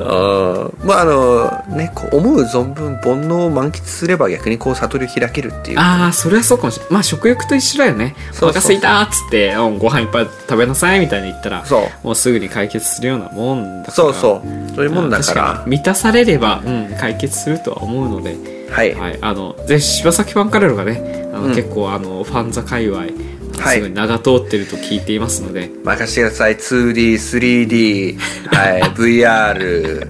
[0.00, 5.78] あーまああのねこう思う存分煩悩を満喫すれば逆にこう悟りを開けるっていう。
[5.78, 6.92] ああそれはそうかもしれない。
[6.94, 8.14] まあ食欲と一緒だよね。
[8.40, 12.06] お腹すいたーっつってうんご飯いっぱい食べなさいみたいに言ったらそう。
[12.06, 13.92] もうすぐに解決するようなもんだから。
[13.92, 14.74] そうそう。
[14.74, 15.64] そういうもんだから。
[15.66, 18.36] 満たされれば、うん、解決するとは思うので、
[18.70, 21.54] はい、はい、あのぜひ柴咲ファンカレルがねあの、うん。
[21.54, 23.14] 結構あのファンザ界隈はい
[23.54, 26.56] すごい長通ってると聞いていますので、任せてください。
[26.56, 28.82] 2D3D はい。
[28.92, 30.06] VR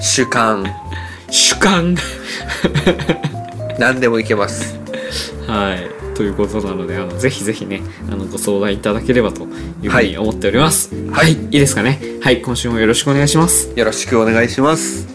[0.00, 0.64] 主観。
[1.30, 1.96] 主観。
[3.78, 4.78] 何でもいけます。
[5.46, 6.02] はい。
[6.14, 9.44] ということなのであのぜひぜひねあのご相談いただければと
[9.82, 10.94] いうふうに思っております。
[11.10, 12.00] はい、い、いですかね。
[12.20, 12.42] はい。
[12.42, 13.72] 今週もよろしくお願いします。
[13.74, 15.11] よろしくお願いします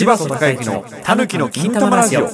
[0.00, 2.26] 柴田孝之のたぬきの金玉ラジオ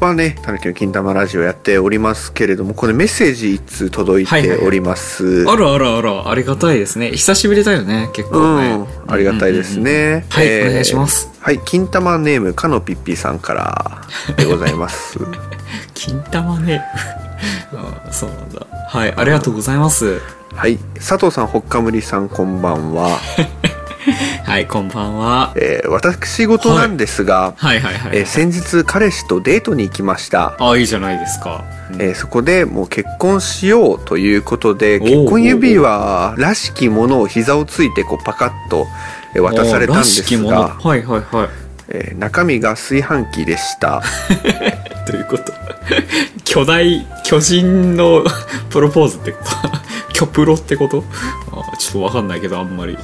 [0.00, 5.44] まあね、たぬきの金玉ラジオやっておりますけれども、これメッセージ一通届いております？
[5.48, 10.24] あらあらあらありがたいですね久しぶりだよね結構ね、うん、ありがたいですね。
[10.30, 11.28] はいお願いします。
[11.40, 14.02] はい、金玉ネーム、かのぴっぴさんから
[14.36, 15.18] でございます。
[15.94, 16.84] 金玉ね
[17.74, 20.20] あそうなんだはいありがとうございます
[20.54, 23.18] はい、佐藤さん、ほっかむりさん、こんばんは。
[24.44, 25.52] はいこんばんは。
[25.56, 30.54] えー私事なんですが、はいはいはい、えー先日彼氏とデートに行きました。
[30.58, 31.64] あいいじゃないですか、
[31.98, 38.86] えーそこでもう結婚しようということで結婚指輪らしきものを膝をついてこうパカッと
[39.34, 41.48] えー渡されたんですが、はいはいはい。
[41.90, 44.02] えー中身が炊飯器でした。
[45.10, 45.52] どういうこと？
[46.44, 48.24] 巨大巨人の
[48.70, 50.12] プロポーズってこと？
[50.12, 51.04] 巨プロってこと？
[51.52, 52.98] あちょっとわかんないけどあんまり、うん、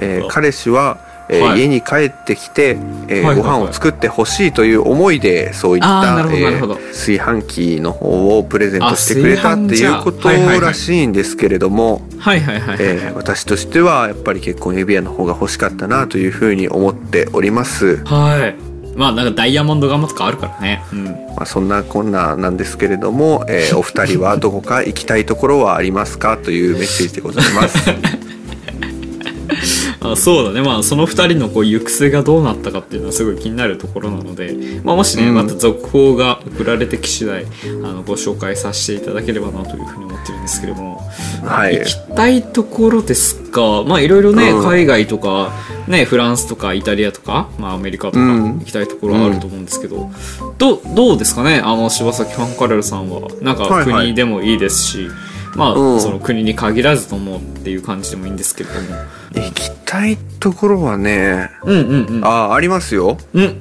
[0.00, 1.60] えー彼氏は、えーはい。
[1.60, 2.76] 家に帰ってきて、
[3.08, 12.02] えーはいご飯を作ってほしいという思いでそういったえー炊飯器の方をプレゼントしてくれたっていうことらしいんですけれども、
[13.14, 18.04] 私としてはやっぱり結婚指輪の方が欲しかったなというふうに思っております。
[18.04, 18.72] はい。
[18.94, 20.82] まあなんかダイヤモンドガンマとかあるからね。
[20.92, 21.04] うん。
[21.06, 21.12] ま
[21.44, 26.36] あ、そんなこんななんですけれども、えーお二人はどこか行きたいところはありますか？
[26.36, 27.78] というメッセージでございます。
[30.16, 30.62] そうだね。
[30.62, 35.34] まあその2人のこう行く末がどうなったかっていうのはすごい気になるところなので、まあ、もしね、うん。
[35.34, 37.46] また続報が送られてき次第あ
[37.92, 41.00] のご紹介させていただければなというふうに思ってるんですけれども、
[41.44, 41.78] はい。
[41.78, 43.82] 行きたいところですか？
[43.86, 44.64] まあいろいろね、うん。
[44.64, 45.52] 海外とか、
[45.88, 48.58] ね、フランスとかイタリアとか、まあ、アメリカとかうん。
[48.60, 50.10] 行きたいところはあると思うんですけど、
[50.58, 51.60] どうどうですかね？
[51.64, 53.28] あの柴崎ファンカレルさんは。
[53.40, 54.06] なんかはいはい。
[54.06, 55.08] 国でもいいですし、
[55.54, 56.00] まあ、うん。
[56.00, 58.96] その国に限らずともっていう感じでもいいんですけれども。
[59.34, 62.24] 行きたいところはねうんうんうん。
[62.24, 63.18] あありますよ。
[63.34, 63.60] うん。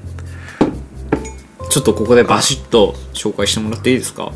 [1.70, 4.32] ちょっとここでバシッと紹介してもらっていいですか？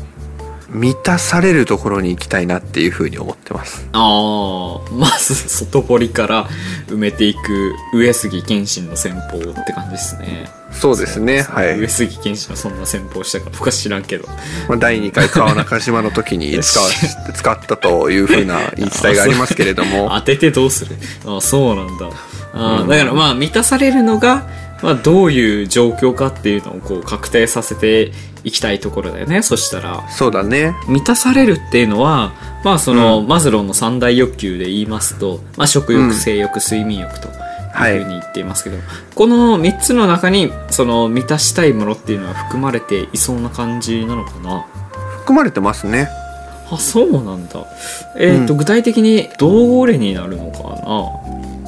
[0.68, 3.86] 満たされるところに行きたいなっていうふうに思ってます。
[3.92, 6.48] ああまず外堀から
[6.88, 10.48] 埋めていく上杉謙信の戦法って感じですね。
[10.72, 11.78] そうですねはい。
[11.78, 14.26] 上杉謙信はそんな戦法したか僕は知らんけど。
[14.68, 16.88] まあ、第2回川中島の時に使わ
[17.34, 20.10] 使ったというふうな言い伝えがありますけれども。
[20.18, 20.96] 当ててどうする？
[21.26, 22.08] あそうなんだ。
[22.52, 24.46] あーだからまあ満たされるのが、
[24.82, 28.12] まあ、どういう状況かっていうのをこう確定させて
[28.44, 29.42] いきたいところだよね。
[29.42, 30.08] そしたら。
[30.10, 30.74] そうだね。
[30.86, 37.28] 満たされるっていうのは、まあその、マズローの三大欲求で言いますと、まあ食欲、うん性欲、睡眠欲と
[37.72, 38.76] はいいうふうに言っていますけど、
[39.14, 44.66] この三つの中に、その満たしたいものっていうのは含まれていそうな感じなのかな？
[45.20, 46.08] 含まれてますね。
[46.70, 47.64] あ、そうなんだ。
[48.18, 48.58] えっ、と、うん。
[48.58, 51.25] 具体的にどれになるのかな？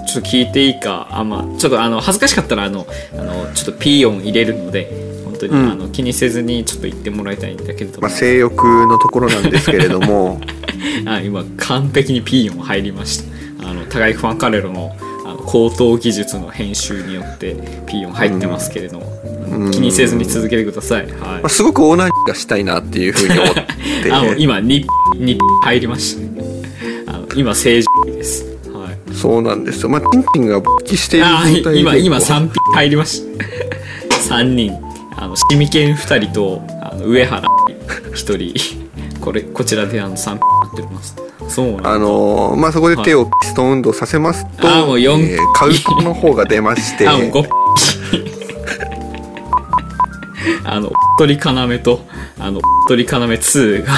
[0.09, 4.91] ちょっと聞いていいか、あ、まあ、ちょっとあの、恥ずかしかったら、あの、あの、ちょっとピー音入れるので、
[5.25, 5.71] 本当に、うん。
[5.71, 10.41] あの気にせずにちょっと言ってもらいたいんだけれども、まあ、性欲のところなんですけれども。
[11.07, 13.19] あ今完璧にピーヨン入りまし
[13.59, 13.69] た。
[13.69, 19.13] あの互いファンカレロのあの高等技術の編集によってピーヨン入ってますけれども、
[19.51, 19.71] うん。
[19.71, 21.11] 気にせずに続けてください、はい。
[21.11, 23.63] まあ、すごくオーナーがしたいなっていうふうに思って。
[24.13, 26.17] あ今にに入りまし
[27.07, 27.13] た。
[27.13, 28.45] あの今正常です。
[28.45, 28.58] はい
[29.13, 29.89] そうなんですよ。
[29.89, 31.81] まあチンチンが勃起しているあ状態で。
[31.81, 33.45] 今今こう3ピ入りました。
[34.37, 34.73] 3人。
[35.17, 37.43] あのシミケン2人とあの上原
[38.15, 38.55] 1人。
[39.21, 41.17] これこちらであの3ピなってます。
[41.49, 47.09] そうあのーまあそこで手をピストン運動させますと、あもう四えーカウントの方が出まして。
[47.09, 47.45] あ、もうごっ
[50.65, 52.05] あの、おっとり要と、
[52.39, 53.93] あの、おっとり要2が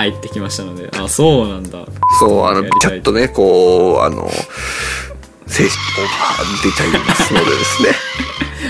[0.00, 1.84] 入ってきましたので、あ、そうなんだ。
[2.18, 4.28] そうあのちゃっとねこうあの
[5.46, 7.88] 精神オーバー出ちゃいますのでですね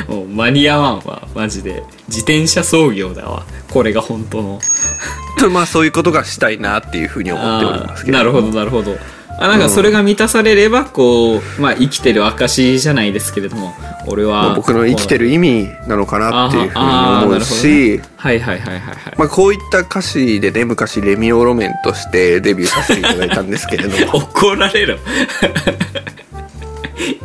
[0.09, 1.83] もう間に合わんわ、マジで。
[2.09, 3.45] 自転車操業だわ。
[3.71, 4.61] これが本当の。
[5.39, 8.97] とまあそういうことがしたいなっていうふうに思っておりますけどなるほど、なるほど。
[9.39, 13.75] あなんかそれが満たされれば、こう、まあ生きてる証じゃないですけれども、
[14.07, 14.43] 俺は。
[14.43, 16.85] まあ僕の生きてる意味なのかなっていうふうに
[17.25, 19.15] 思うし、はいはいはいはいはい。
[19.17, 24.97] まあ、こういった歌詞でね昔レミオロメンとしてデビューさせていただいたんですけれども 怒られろ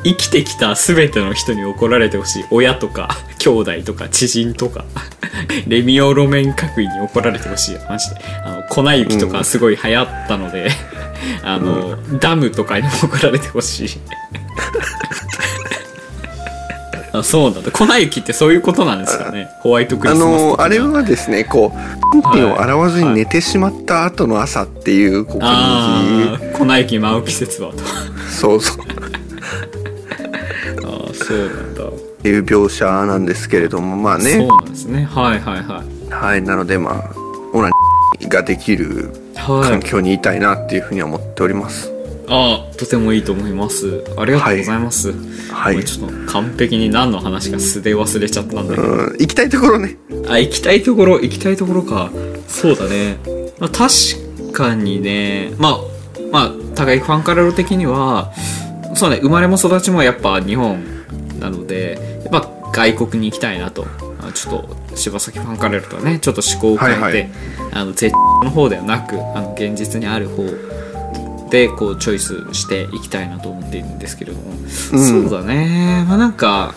[0.04, 2.46] 生きてきた全ての人に怒られてほしい。
[2.52, 3.10] 親とか
[3.40, 4.86] 兄弟とか知人とか。
[5.68, 8.16] レミオロメン各位に怒られてほしいマジで。
[8.44, 10.72] あの粉雪とかすごい流行ったので、
[11.44, 13.90] あの、ダムとかにも怒られてほしい。
[17.14, 17.72] あそうなんだ。
[17.72, 19.50] 粉雪ってそういうことなんですかね。
[19.60, 27.78] ホワイトクリあスマスの的なあれはですねこうピンピンを洗わずに寝てしまった後の朝っていうこう感ああ粉雪舞う季節はと。
[27.78, 27.84] じ
[28.36, 28.86] そうそう
[30.84, 37.16] ああそうなんだっていう描写なんですけれどもまあそうねなんですねはいはいはいはいなのでまあ
[37.54, 37.70] オナ
[38.20, 39.70] ニーができるはい。
[39.70, 41.96] 環境にいたいなっていうふうに思っております
[42.28, 44.04] ああ、とてもいいと思います。
[44.18, 45.14] ありがとうございます。
[45.52, 48.88] はいもうちょっと完璧に何の話か素で忘れちゃったんだけど。
[48.88, 52.10] うん行きたいところねあ、行きたいところ、行きたいところか。
[52.48, 53.18] そうだね。
[53.60, 55.78] まあ、確かにね、まあ、
[56.32, 58.32] まあ、互いファンカラロ的には、
[58.96, 60.84] そうね、生まれも育ちもやっぱ日本
[61.40, 63.86] なので、やっぱ外国に行きたいなと。
[64.28, 67.30] あちょっと、柴崎ファンカラロとはね、ちょっと思考を変えて、はいはい
[67.74, 70.46] あの、絶の方ではなく、あの、現実にある方
[71.50, 76.06] で、こう、チョイスしていきたいなと思っているんですけれども、うんそうだね。
[76.08, 76.74] まあなんか、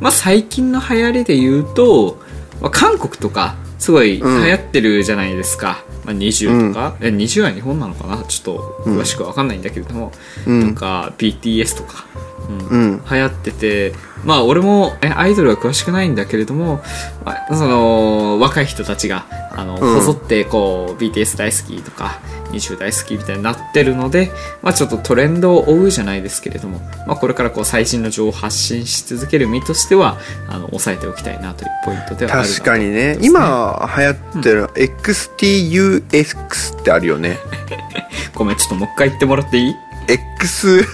[0.00, 2.18] まあ最近の流行りで言うと、
[2.60, 5.84] まあ、韓国とかすごい流うん行ってるじゃないですか。
[6.04, 8.22] まあ、20とか、え20は日本なのかな？
[8.24, 10.12] ちょっと詳しくわかんないんだけれども、
[10.46, 10.74] うん。
[10.74, 12.04] とか BTS とか、
[12.48, 12.58] うん。
[12.68, 13.04] うん。
[13.10, 13.92] 流行ってて
[14.24, 16.82] まあ俺もえアイドルは詳しくないんだけれども、
[17.24, 19.98] まあその若い人たちがあの、うん。
[19.98, 22.20] こぞってこう BTS 大好きとか
[22.54, 24.30] 20大好きみたいになってるので、
[24.62, 33.18] まあ、ちょっとトレンドを追うじゃないですけれども、まあ、これからこう最新の情報を発信し続ける身としてはあの押さえておきたいなというポイントではあ確かにね。
[33.20, 37.38] 今流行ってる XTUX ってあるよね。
[38.34, 39.74] ごめんちょっともう一回言ってもらっていい
[40.08, 40.84] ？X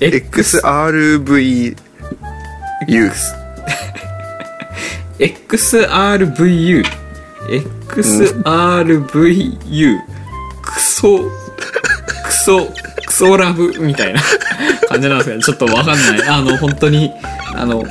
[0.00, 1.76] XRVU
[5.18, 6.84] XRVU
[7.48, 9.98] XRVU
[10.62, 11.18] クソ。
[12.24, 12.68] クソ。
[13.06, 13.78] クソラブ。
[13.80, 14.20] みたいな。
[14.88, 16.28] 感じなんですけどちょっとわかんない。
[16.28, 17.10] あの本当に。
[17.54, 17.84] あの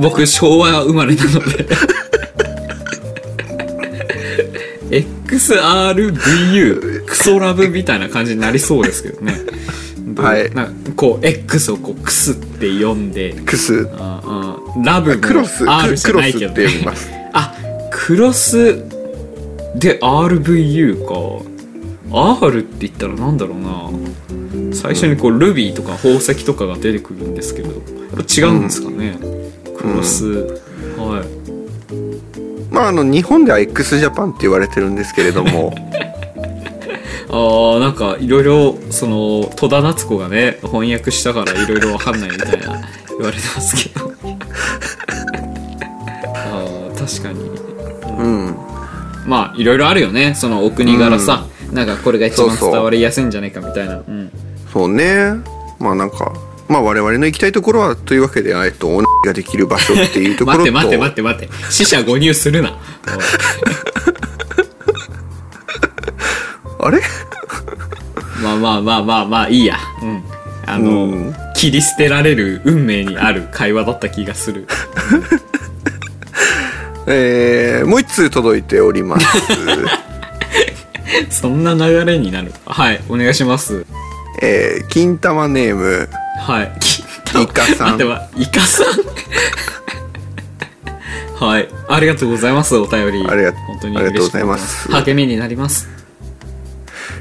[0.00, 1.66] 僕昭和生まれなので。
[5.26, 9.34] XRVU クソラブみたいな感じになりそうですけどね。
[10.16, 10.50] はい。
[10.54, 13.34] なんかこう X をこうクスって読んで。
[13.44, 13.88] クス。
[13.98, 14.56] ああ。
[14.84, 15.68] ラブもクロス。
[15.68, 17.10] R クじゃないけど、クロスってね、読みます。
[17.12, 17.15] あ
[17.98, 18.76] クロス
[19.74, 21.42] で RVU か。
[22.12, 23.90] R って言ったらなんだろうな。
[24.74, 29.18] 最初にこうルビーとか宝石とかが出てくるんですけどやっぱ違うんですかね、
[29.76, 30.26] クロス、
[30.98, 32.72] はい。
[32.72, 35.74] まああの日本では x ジャパンって言われてるんですけれども。
[37.28, 44.12] あーなんかいろいろその戸田夏子がね翻訳したからいろいろわかんないみたいな言われてますけど。
[46.34, 47.75] あー確かに
[48.18, 48.56] うん。
[49.26, 50.34] まあいろいろあるよね。
[50.34, 53.96] そのお国柄さ、なんかこれが一番伝わりやすいんじゃないかみたいな。
[53.96, 54.30] うん。
[54.72, 55.32] そうね。
[55.78, 56.32] まあなんか
[56.68, 60.72] まあ我々の行きたいところはというわけでえっとおができる場所っていうところと。
[60.72, 61.72] 待って待って待って待って。
[61.72, 62.76] 死者誤入するな。
[66.78, 67.00] あれ？
[68.42, 69.76] まあまあまあまあまあいいや。
[70.02, 70.22] うん。
[70.66, 71.34] あの、うん。
[71.56, 74.66] 切り捨てられる運命にある会話だった気がする
[77.06, 79.26] えー、もう一通届いております。
[81.30, 82.52] そんな流れになる。
[82.64, 83.86] はいお願いします。
[84.42, 86.08] えー、金玉ネーム。
[86.40, 86.72] はい。
[87.42, 88.00] イカさん。
[88.36, 88.86] イカさん。
[91.44, 91.68] はい。
[91.88, 93.26] ありがとうございますお便り。
[93.28, 94.88] ありが本当にありがとうござい嬉ます。
[94.90, 95.88] 励みになります。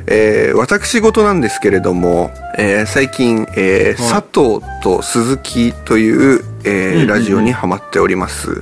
[0.07, 4.11] えー私事なんですけれども、えー最近、えーはい。
[4.11, 8.61] 佐藤と鈴木という、えーラジオにハマっております、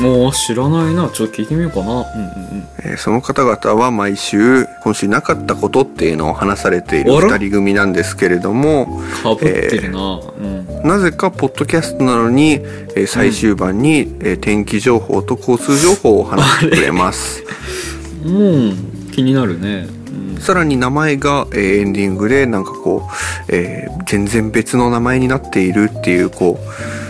[0.00, 1.08] もう知らないな。
[1.10, 1.84] ちょっと聞いてみようかな。
[1.84, 2.68] うんうんうん。
[2.84, 7.28] えーその方々は毎週今週なかったことっていうのを話されているあら？
[7.38, 10.82] 二人組なんですけれどもかぶってるな、うん。
[10.88, 17.42] なぜかポッドキャストなのに、えー最終盤に、えー天気情報と交通情報を話してくれます。
[18.24, 19.08] うん。
[19.12, 19.86] 気になるね、
[20.34, 27.09] うん、さらに名前が、えーエンディングでなんかこう、えー全然別の名前になっているっていうこう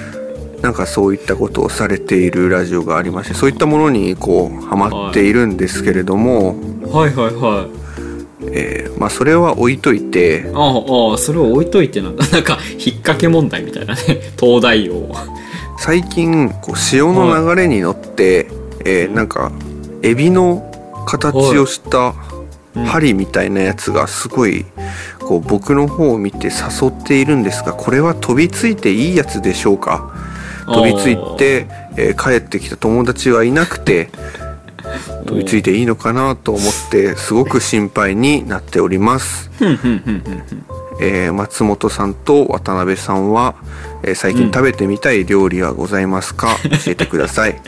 [0.63, 6.57] なんかそういったことをされているラジオがありましてそういったものにこうハマっているんですけれども、
[6.93, 7.81] はいはいはい。
[8.53, 10.63] えーまあそれは置いといてああ
[11.11, 12.27] ああそれを置いといてなんだ。
[12.29, 14.01] なんか引っ掛け問題みたいなね。
[14.39, 15.15] 東大王
[15.79, 18.49] 最近こう潮の流れに乗って、
[18.85, 19.51] えーなんか
[20.03, 20.71] エビの
[21.07, 22.15] 形をした
[22.77, 22.85] うん。
[22.85, 24.65] 針みたいなやつがすごい
[25.19, 30.10] こう僕の方を見て誘っているんですがこれは飛びついていいやつでしょうか？
[30.75, 34.11] 飛びついて、えー帰ってきた友達はいなくて
[35.27, 39.51] 飛びついていいのかなと思ってすごく心配になっております、
[41.01, 42.15] えー松本さん。
[42.15, 43.33] と渡辺さん。
[43.33, 43.55] は、
[44.03, 47.61] えー最近食べてみたい料理はございますか、教えてくださいだ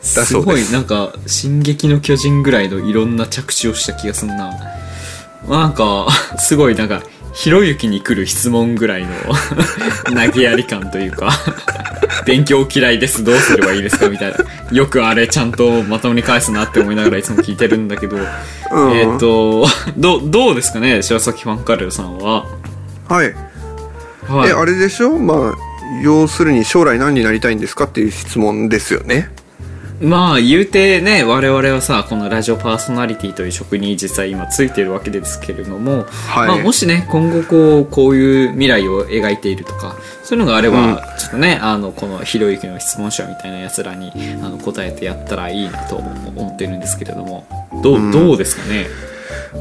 [0.00, 0.84] すすごいなん。
[0.84, 3.16] か「進撃の巨人」ぐらいのいろん。
[3.16, 4.28] な着地をした気がすん。
[4.28, 4.50] な
[5.48, 5.72] なん。
[5.74, 6.06] か
[6.38, 6.88] すごいなん。
[6.88, 7.02] か
[7.38, 9.10] ひろゆきに来る質問ぐらいの
[10.12, 11.30] 投げやり感というか
[12.26, 14.36] 勉強嫌いですどうすればいいですかみたいな。
[14.72, 18.92] よくあれちゃんとまともに返すなって思いながらいつも聞いてるんだけど、うん。
[18.92, 22.44] えっ、とどどうですかね白崎ファンカレルさんは。
[23.08, 23.34] はい。
[24.26, 24.50] はい。
[24.50, 25.12] えあれでしょ？
[25.18, 25.68] まあ
[26.02, 29.30] 要するに将来何になりたいんですかっていう質問ですよね
[30.00, 36.48] まあ言うてね我々はさこのラジオパーソナリティという職に実際今ついてるわけですけれども、はい。
[36.48, 40.96] まあ、もしね今後こうこういう未来を描いているとかそういうのがあれば、うん。
[41.18, 47.46] ちょっとねあのこのひろゆきの質問者みたいなやつらにあの答えてやったらいいなと思ってるんですけれども
[47.82, 48.86] どう,、どうですかね？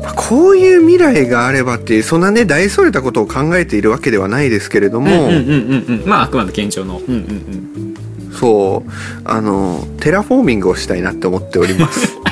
[0.03, 6.07] まあこういう未来があればっていうそんなね大それたことを考えているわけではないですけれども、うんうんうんうん。
[6.07, 6.99] まああくまで現状の。
[6.99, 7.97] うんうんうん
[8.39, 8.89] そう
[9.25, 12.15] あのテラフォーミングをしたいなって思っております。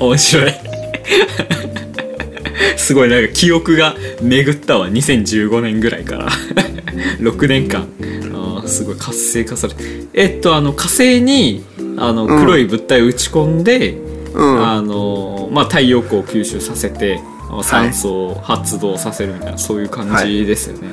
[0.00, 0.52] 面白い。
[2.76, 4.88] すごいなんか記憶が巡ったわ。
[4.88, 6.28] 2015年ぐらいから。
[7.20, 7.86] 6年間。
[8.32, 9.84] あーすごい活性化されて。
[10.14, 11.64] えっとあの火星に
[11.96, 12.40] あのうん。
[12.40, 13.96] 黒い物体を打ち込んで、
[14.34, 14.66] うん。
[14.66, 17.20] あのまあ、太陽光を吸収させて
[17.62, 20.88] 酸素を発動させるみたいな、そういう感じですよね、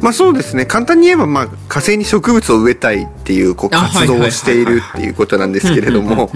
[0.00, 0.66] まあそうですね。
[0.66, 6.30] 簡単に言えば、まあ、火星に植物を植えたいっていうこうあ活動をしているっていうことなんですけれども。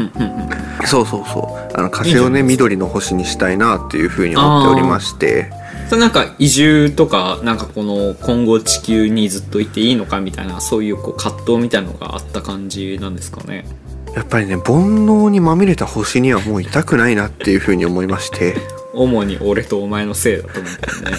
[0.87, 1.79] そうそうそう。
[1.79, 5.50] あの火星をね緑の星にしたいなっていうふうに思っておりまして。
[5.88, 13.67] それなんか移住とかなんかこの今後地球にずっといていいのかみたいなそういうこう葛藤みたいなのがあった感じなんですかね。
[14.15, 18.56] やっぱりね煩悩にまみれた星にはもういたくないなっていうふうに思いまして。
[18.96, 21.17] 主に俺とお前のせいだと思うけどね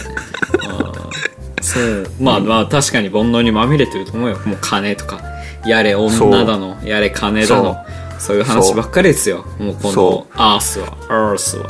[1.62, 2.08] そう。
[2.20, 4.38] まあまあ確かに煩悩にまみれてると思うよ。
[4.46, 5.22] もう金とか。
[5.66, 6.78] やれ女だの。
[6.84, 7.78] やれ金だの。
[8.20, 8.38] そう。
[8.38, 9.46] いう話ばっかりですよ。
[9.60, 10.98] もうこそのアースは。
[11.10, 11.70] アースは。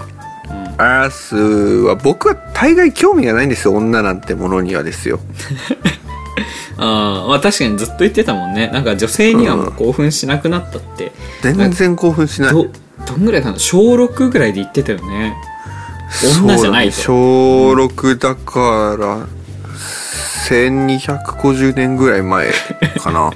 [0.78, 3.76] アースは僕は大概興味がないんですよ。
[3.76, 5.20] 女なんてものにはですよ。
[6.78, 8.70] あーまあ確かにずっと言ってたもんね。
[8.74, 12.52] なんか女性にはもう興奮しなくなったって、全然興奮しない。
[12.52, 12.68] ど
[13.08, 13.60] どんぐらいかな？
[13.60, 15.36] 小6ぐらいで言ってたよね。
[16.42, 16.98] 女じゃないと。
[16.98, 17.04] ね。
[17.04, 19.28] 小6だから
[20.48, 22.52] 1250年ぐらい前
[23.00, 23.32] かな。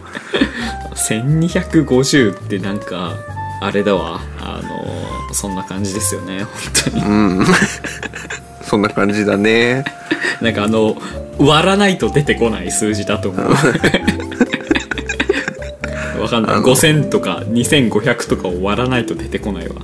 [0.93, 3.15] 1250ってなんか
[3.61, 4.21] あれだわ。
[4.41, 6.43] あのそんな感じですよね。
[6.43, 6.53] 本
[6.91, 7.03] 当に。
[7.03, 7.09] う
[7.41, 7.45] ん。
[8.63, 9.83] そんな感じだね。
[10.41, 10.95] なんかあの
[11.39, 13.49] 割らないと出てこない数字だと思う。
[16.21, 16.55] わかんない。
[16.55, 16.63] あの。
[16.63, 19.75] 5000とか2500とかを割らないと出てこないわ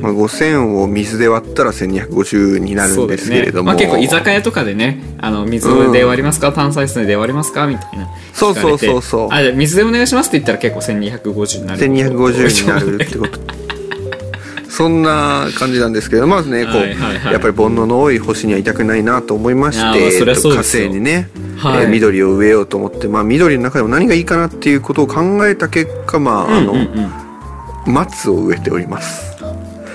[0.00, 7.66] まあ、5000を水で割ったら1250になるんですけれども、まあ、結構居酒屋とかでねあの水で割りますか、炭酸水で割りますか？
[7.66, 8.08] みたいな。
[8.32, 9.28] そうそうそうそう。
[9.32, 11.80] あじゃあ水でお願いしますって言ったら結構1250になる。
[11.80, 13.40] 1250になるってこと。
[14.68, 17.32] そんな感じなんですけどまずねこう、はいはいはい。
[17.32, 21.82] やっぱり煩悩の多い星にはいたくないなと思いまして火星にね、はい。
[21.82, 27.92] えー緑を植えようと思って、まあ、緑の中でも何がいいかなっていうことを考えた結果、まああのうんうん。
[27.92, 29.27] 松を植えております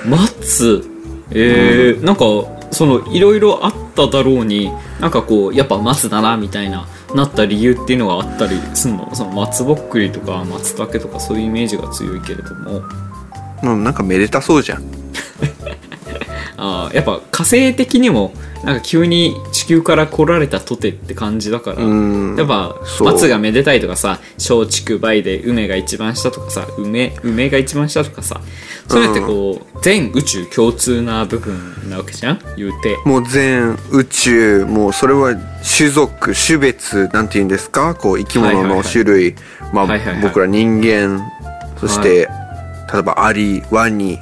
[0.05, 0.83] 松
[1.31, 2.23] えーなんか
[2.71, 9.13] そのいろいろあっただろうになんかこうやっぱ松だなみたいななった理由っていうのがあったりすんの？
[9.13, 12.81] その松ぼっくりとか松茸とかそういうイメージが強いけれども。
[13.63, 14.83] うんなんかめでたそうじゃん。
[16.57, 18.33] あーやっぱ火星的にも
[18.63, 21.93] なんか急に地球から来られたとてって感じだから、う
[22.33, 22.35] ん。
[22.37, 28.39] やっぱ松がめでたいとかさ松竹梅で梅が一番下とかさ梅梅が一番下とかさ
[28.87, 32.39] そうやってこう、全宇宙共通な部分なわけじゃん？
[32.55, 32.97] 言うて。
[33.05, 35.35] もう全宇宙もうそれは
[35.77, 37.95] 種族種別なんて言うんですか？
[37.95, 39.35] こう生き物の種類、
[39.73, 40.21] まあ、はいはいはい。
[40.21, 41.21] 僕ら人間
[41.79, 42.29] そして、
[42.93, 44.19] 例えばアリワニ、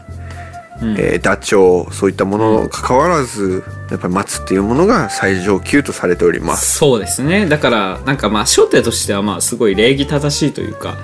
[0.81, 0.95] うん。
[0.97, 6.77] えーダチョウそういったものかかわらずやっぱり松っていうものが最上級とされております。
[6.77, 7.45] そうですね。
[7.45, 10.97] だからなんかまあ初手としてはまあすごい礼儀正しいというか、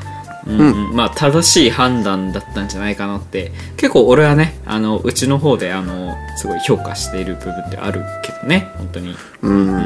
[0.48, 0.96] うんうん。
[0.96, 3.52] まあ正しい判断だったんじゃないかなって。
[3.76, 8.70] 結構俺はねあのうちの方であのすごい評価している部分ってあるけどね。
[8.78, 9.16] 本当に。
[9.42, 9.82] うん、な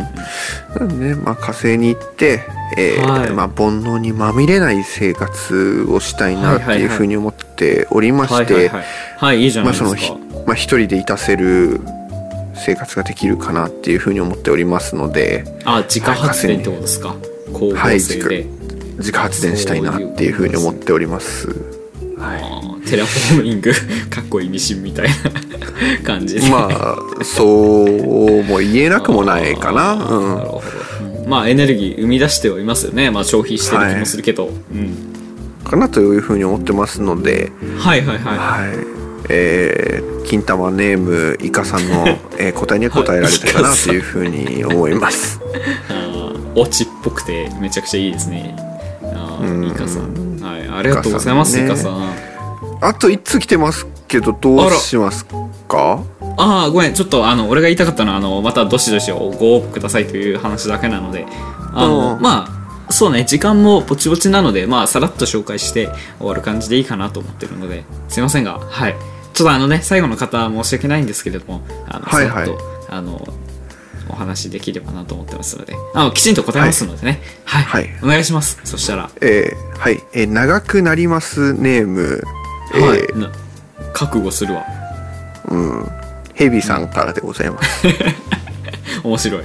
[0.86, 0.88] ん。
[0.88, 2.44] でね、まあ、火星に行って、
[2.78, 3.32] えーはい。
[3.32, 8.86] まあ、煩悩にまみれない生活をしたいなっていうふうに思っておりまして、はいはいはい。
[9.18, 11.82] はいいいじゃなまあそいですか、のひまあ、一人でいたせる
[12.62, 17.16] 生活ができるかなっていうふうに思っておりますのであ自家発電ってことですか？
[17.54, 18.46] 光合はい成で、
[18.98, 21.50] 自家発電したいなっていうふうに思っております。
[22.88, 23.72] テラフォーミング。
[24.10, 25.14] かっこいいミシンみたいな
[26.04, 29.92] 感じでまあそうも言えなくもないかな。
[29.94, 30.62] あーなるうんほど、
[31.24, 37.52] うんまあエネルギー生み出してはいますよね、まあ、消費してる気もするけど、うん、かなというふうに思ってますので。
[37.78, 38.38] はいはいはい。
[38.38, 42.08] はいえー、金玉ネームイカさんの、
[42.38, 45.40] えー答えには答えられたかなというふうに思います。
[46.56, 48.56] オチっぽくてめちゃくちゃいいですね。
[49.04, 50.40] あイカさん。
[50.42, 52.14] はいありがとうございますイイカさん,、
[52.82, 55.26] あと1通来てますけどどうします
[55.68, 56.02] か？
[56.38, 61.26] ああごめんちょっとあの俺が言いたかったのはあのまたどしどしご応募くださいという話だけなので
[61.74, 62.22] あのうん。
[62.22, 62.61] まあ
[62.92, 68.96] そうね時間もぼちぼちなのでまあさらっと紹介して終わる感じでいいかなと思ってるのですいませんがはい。
[69.34, 72.46] ちょっとあのね最後の方申し訳ないんですけれどもあのはいはい。
[72.46, 73.28] さらっとあの
[74.10, 77.22] お話できればなと思ってますのであのきちんと答えますのでね。
[77.46, 77.90] はい、はい。
[78.04, 78.60] お願いします。
[78.64, 79.10] そしたら。
[79.22, 82.22] えーはい、えー長くなりますネーム、
[82.76, 83.32] えーはい、な
[83.94, 84.66] 覚悟するわ。
[85.48, 85.90] うん、
[86.34, 87.88] ヘビさんからでございます。
[89.04, 89.44] 面白い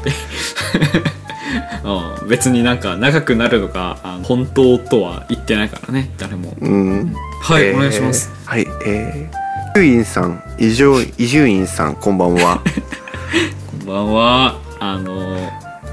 [1.84, 2.28] うん。
[2.28, 6.10] 別になんか長くなるのがあの本当とは言ってないからね。
[6.18, 6.54] 誰も。
[6.60, 8.30] うん、はい、えーお願いします。
[8.44, 12.60] はい、えー、伊集院さん、伊集伊集院さん、こんばんは。
[13.78, 14.56] こんばんは。
[14.78, 15.50] あの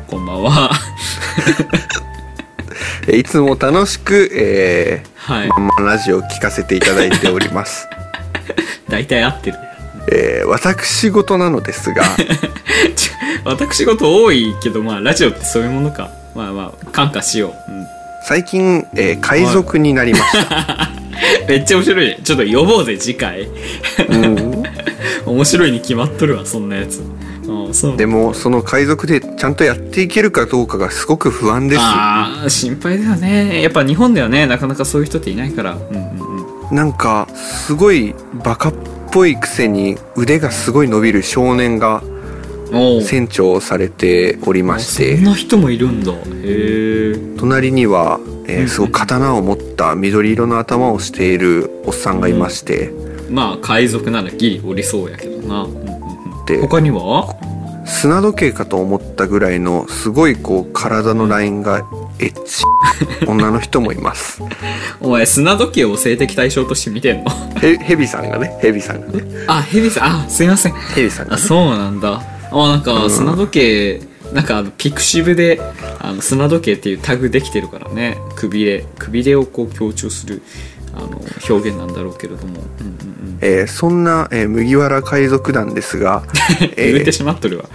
[0.08, 0.72] こんばんは。
[3.08, 5.48] えーいつも楽しく、えはい。
[5.48, 7.88] ー、まんまラジオを聞かせていただいております。
[8.90, 9.58] 大体合ってる
[10.12, 12.04] えー、私事なのですが、
[12.96, 13.12] ち
[13.46, 16.10] 私事多いけどまあラジオってそういうものか。
[16.36, 17.86] まあまあ感化しよう、うん。
[18.28, 20.90] 最近、えー海賊になりました、
[21.48, 22.20] めっちゃ面白いね。
[22.24, 23.48] ちょっと呼ぼうぜ次回。
[24.10, 24.64] うん。
[25.26, 27.02] 面白いに決まっとるわそんなやつ。
[27.98, 31.82] でもその海賊でちゃんとやっていけるかどうかがすごく不安です。
[31.82, 33.62] ああ心配だよね。
[33.62, 35.72] やっぱ日本ではねなかなかそういう人っていないから。
[35.74, 36.76] うんうんうん。
[36.76, 38.74] なんかすごいバカっ
[39.14, 42.02] ぽいくせに腕がすごい伸びる少年が
[43.04, 46.12] 船長されておりましそてんな人もいるんだ。
[46.12, 47.16] へえ。
[47.38, 52.92] 隣には、えーうんすごい刀を持った緑色の頭をしているおっさんがいまして、
[53.30, 56.46] まあ海賊ならギリおりそうやけどな、うんうんうん。
[56.48, 57.36] で他には？
[57.86, 61.86] 砂時計かと思ったぐらいのすごいこう体のラインが
[62.24, 62.64] エッチ
[63.28, 64.42] 女の人もいます。
[65.02, 67.30] お前砂時計を性的対象として見てんの？
[67.60, 68.58] ヘヘビさんがね。
[68.62, 69.46] ヘビさんがね。
[69.48, 70.26] あヘビさん。
[70.26, 70.74] あすいません。
[70.74, 71.42] ヘビさんがね。
[71.42, 72.22] あそうなんだ。
[72.52, 74.02] あなんか砂時計、
[74.34, 75.60] なんかあのピクシブで
[76.00, 78.18] あの砂時計っていうタグできてるからね。
[78.36, 80.42] くびれくびれをこう強調する
[80.96, 81.20] あの
[81.50, 86.24] 表現なんだろうけれども、うんうんえーそんな、えー麦わら海賊団ですが、
[86.62, 87.66] うん、えー言うてしまっとるわ、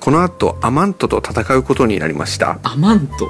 [0.00, 2.58] この後アマントと戦うことになりました。
[2.64, 3.28] アマント、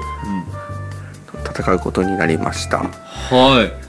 [1.41, 3.81] 戦うことになりました、はい。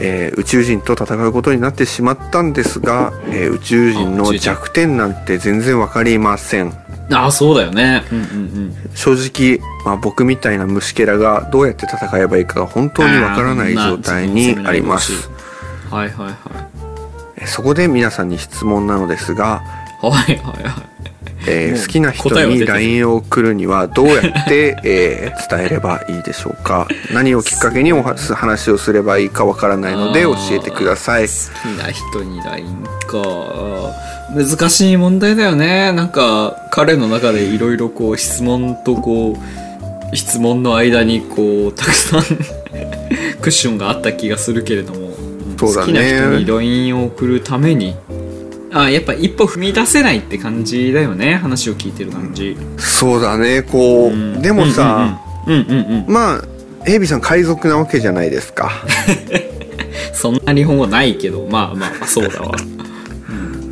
[0.00, 6.72] えー宇宙人と戦うことになってしまったんですが、えー宇宙人の弱点なんて全然わかりません。
[7.12, 8.04] あそうだよね。
[8.10, 8.76] うんうんうん。
[8.94, 15.30] 正直、まあ、僕みたいな虫けらがどうやって戦えばいいかが本当にわからない状態にあります。
[15.90, 16.34] はいはいはい。
[17.36, 19.62] えーそこで皆さんに質問なのですが、
[20.02, 20.95] はいはいはい
[21.46, 26.88] えー好きな人に LINE を送るにはどうやって、 えー伝えればいいでしょうか。
[27.12, 31.28] 何をきっかけにおは話をすればいいかわからないので教えてください。
[31.28, 31.32] 好
[31.62, 34.06] きな人に LINE か。
[34.34, 35.92] 難しい問題だよね。
[35.92, 39.36] なんか彼の中でいろいろこう質問とこ
[40.12, 42.22] う質問の間にこうたくさん
[43.40, 45.06] クッションがあった気がするけれども。
[45.58, 45.86] そうだね。
[45.86, 47.94] 好きな人に LINE を送るために
[48.72, 54.42] あやっぱ一歩踏み出せないって感じだよね話を聞いてる感じ、そうだねこう、うん。
[54.42, 56.12] でもさ、うんうんうんうんうん。
[56.12, 56.42] まあ
[56.86, 58.70] エイビさん海賊なわけじゃないですか。
[60.12, 62.54] そんな日本語ないけどまあまあまあそうだわ。
[63.30, 63.70] うん。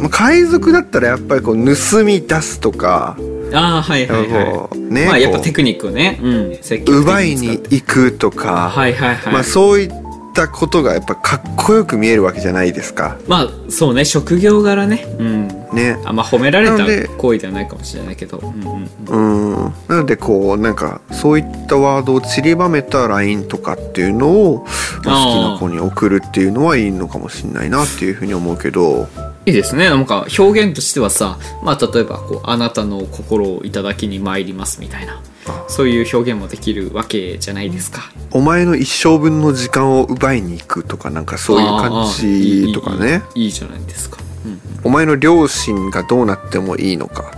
[0.00, 3.16] まあ海賊だったらやっぱりこう盗み出すとか
[3.52, 9.32] ああはいはいはこうねいまあやっぱテクニックをねうん奪いに行くとか、はいはいはい。
[9.32, 10.07] まあそういった
[10.46, 13.16] ことがやっぱかっこよく見えるわけじゃないですか。
[13.26, 14.04] まあそうね。
[14.04, 15.06] 職業柄ね。
[15.18, 15.48] うん。
[15.72, 15.98] ね。
[16.04, 16.84] あんま褒められた
[17.16, 18.38] 行為ではないかもしれないけど。
[18.38, 19.48] うんうん
[19.88, 24.66] なのでこうなんかそういったワードを散りばめた LINE とかっていうのを、好
[25.02, 29.08] きな子に送るっていうのはいいのかもしれないなっていうふうに思うけど
[29.48, 29.88] いいですね。
[29.88, 35.22] なんか表現としてはさ、まあ、例えばこう「あなたの心をいただきに参ります」みたいな。
[35.66, 38.12] そういう表現もできるわけじゃないですか。
[38.32, 43.22] お前の一生分の時間を奪いに行くとかなんかそういう感じとかね。
[43.34, 47.32] いいじゃないですか、うん、お前の両親がどうなってもいいのか。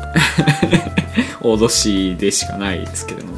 [1.43, 3.35] 脅しでしかないですけども。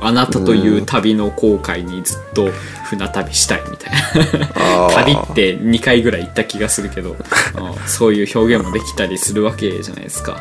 [0.00, 2.50] うあなたという旅の航海にずっと
[2.84, 3.92] 船旅したいみたい
[4.40, 4.48] な。
[4.90, 7.16] 旅って2回ぐらい行った気がするけど
[7.56, 10.40] あそういう表現もできたりするわけじゃないですか。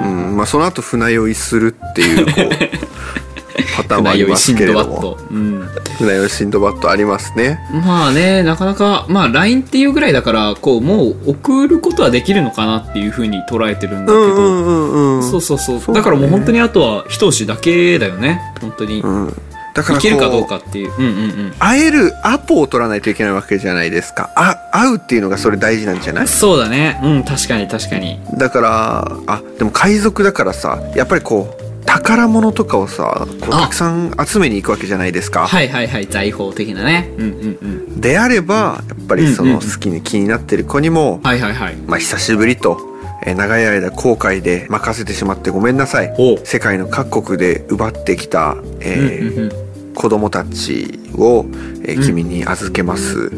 [0.00, 3.27] うんまあその後船酔いするっていうこう
[3.76, 4.84] パターンもありますけれども。
[4.84, 7.58] ンドバッド、うん、船酔いシンドバッドありますね。
[7.72, 15.22] まあねなかなかまあ LINE っていうぐらいだからこうもう送ることはできるのかなっていうふうに捉えてるんだけど、うんうんうんうん。
[15.30, 15.80] そうそうそう。
[15.80, 18.40] そねだからもう本当にあとは一押しだけだよね。
[18.60, 19.42] 本当に、うん。
[19.74, 20.92] だからこいけるかどうかっていう。
[20.96, 21.14] うんうんう
[21.50, 21.52] ん。
[21.58, 24.30] 会えるアポを取らないといけないわけじゃないですか。
[24.34, 26.28] あ会うっていうのがそれ大事なんじゃない？
[26.28, 27.00] そうだね。
[27.02, 28.20] うん確かに確かに。
[28.36, 33.62] だからあでも海賊だからさやっぱりこう宝物とかをさこうあ。
[33.62, 35.46] たくさん集めに行くわけじゃないですか。
[35.46, 37.10] はいはいはい財宝的なね。
[37.16, 37.66] うんうんう
[37.96, 38.00] ん。
[38.00, 39.54] であればやっぱりそうんうん。
[39.56, 41.76] うんの好きに気になってる子にも、はいはいはい。
[41.76, 42.78] まあ久しぶりと、
[43.24, 46.14] えー長い間後悔で任せてしまってごめんなさい。
[46.44, 49.68] 世界の各国で奪ってきた、えーうんうん
[49.98, 51.44] 子供たちを、
[51.82, 53.32] えー君に預けます、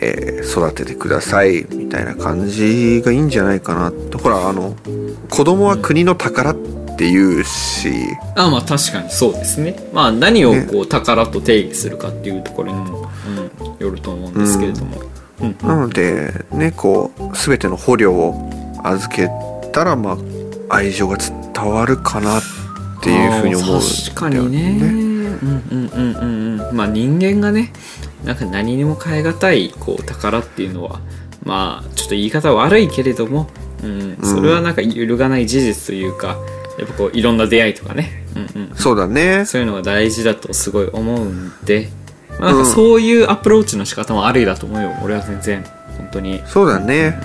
[0.00, 4.74] えー育ててくださいみたいな感じがいいんじゃないかなほらあの
[5.28, 6.54] 子供は国の宝っ
[6.98, 7.92] て言うし、
[8.34, 9.76] あまあ確かにそうですね。
[9.92, 13.08] まあ何をこう宝と定義するかっていうところにも、
[13.60, 15.00] うん、よると思うんですけれども、
[15.40, 15.56] うん。
[15.62, 18.34] なのでねこう全ての捕虜を
[18.82, 19.28] 預け
[19.70, 20.18] たらま
[20.70, 22.42] あ愛情が伝わるかなっ
[23.00, 24.78] ていうふうに思うんだよあー確かにね。
[24.80, 26.76] うんうんうんうんうん。
[26.76, 27.72] まあ人間がね
[28.24, 31.00] なんか何にも変え難いこう宝っていうのは
[31.44, 33.48] まあちょっと言い方悪いけれども、
[33.82, 36.36] うん、それはなんか揺るがない事実というか、
[36.78, 39.44] やっぱこういろんな出会いとかね、うんうん、そうだね。
[39.46, 41.88] そういうのが大事だとすごい思うんで、
[42.38, 45.64] まあ、なんかそういうアプローチの仕方もありだと思うよ俺は全然。
[45.96, 46.42] 本当に。
[46.46, 47.18] そうだね、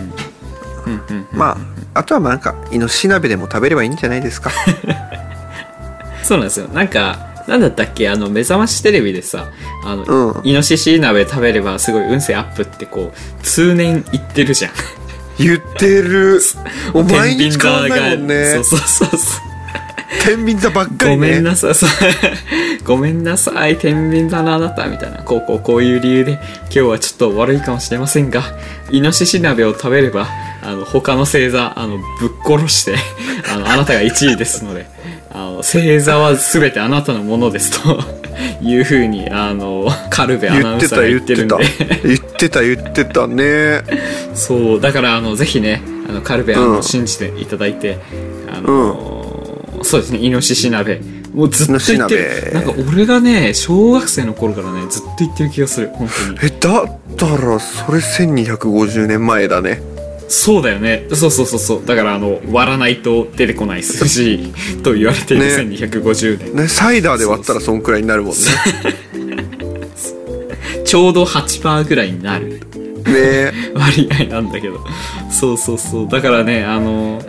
[0.85, 1.37] うんうんうん。
[1.37, 1.57] ま
[1.93, 4.51] ああとはまあなんかイノシシ鍋でも食べればいいんじゃないですか。
[6.23, 6.67] そうなんですよ。
[6.69, 8.09] なんかなんだったっけ？
[8.09, 9.51] あの目覚ましテレビでさ
[9.83, 10.47] あの、うん。
[10.47, 14.71] イノシシ鍋食べればすごい運勢アップってこう通年言ってるじゃん。
[15.37, 16.39] 言ってる。
[16.93, 18.45] もう毎日変わんないもんね。
[18.45, 19.52] そうそうそうそう
[20.23, 21.73] 天秤座ばっかりごめんねなさい。
[22.85, 23.77] ごめんなさい。
[23.77, 25.19] 天秤座のあなたみたいな。
[25.19, 28.43] こうこうこういう理由で今日はちょっと悪いかもしれませんが
[28.91, 30.27] イノシシ鍋を食べれば
[30.61, 32.95] あの他の星座あのぶっ殺して
[33.53, 34.85] あのあなたが1位ですので
[35.31, 37.99] あの星座は全てあなたのものですと
[38.61, 41.55] いうふうにあのカルベアナウンサーが言ってるんで。
[42.03, 43.27] 言ってた言ってた。
[43.27, 43.81] ね。
[44.35, 46.83] そうだからあのぜひねあのカルベあの、うん。
[46.83, 47.99] 信じていただいて
[48.51, 49.12] あの、
[49.83, 51.01] そうですねイノシシ鍋。
[51.33, 52.53] もうずっと言ってる。
[52.53, 56.39] なんか俺がね小学生の頃からねずっと言ってる気がする本当に。
[56.43, 59.81] えだったらそれ1250年前だね。
[60.27, 61.05] そうだよね。
[61.13, 61.85] そうそうそうそう。
[61.85, 64.53] だからあの割らないと出てこない数字
[64.83, 65.75] と言われているね。
[65.75, 68.37] 1250年、ねサイダーで割ったらそんくらいになるもんね。
[70.85, 72.61] ちょうど8%ぐらいになる。
[73.05, 73.51] ね。
[73.75, 74.79] 割合なんだけど。
[75.31, 76.07] そうそうそう。
[76.07, 77.21] だからねあの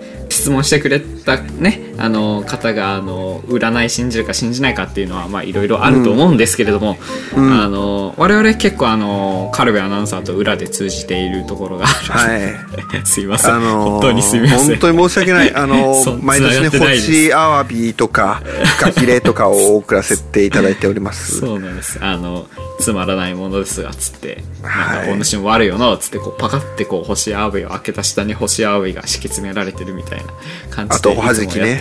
[0.44, 6.98] 質問してくれたねあの方があの占い信じるか信じないかっていうのはまあいろいろあると思うんですけれども、
[7.34, 7.52] うん。
[7.62, 12.52] あの我々結構あのカルベアナウンサーと裏で通じているところがある、はい。
[13.06, 14.66] すいません、あのー本当にすみません。
[14.66, 15.54] 本当に申し訳ない。
[15.54, 21.38] あのー毎年ね、 星アワビとか、フカヒレとかを送らせていただいております。
[21.40, 21.98] そうなんです。
[22.02, 22.46] あの
[22.78, 30.24] つまらないものですがつってなんはいかお主も悪いよなつってこうパカってこう星アワビを開けた下に星アワビが敷き詰められてるみたいな
[30.70, 31.74] 感じであとおはじきね。
[31.74, 31.76] い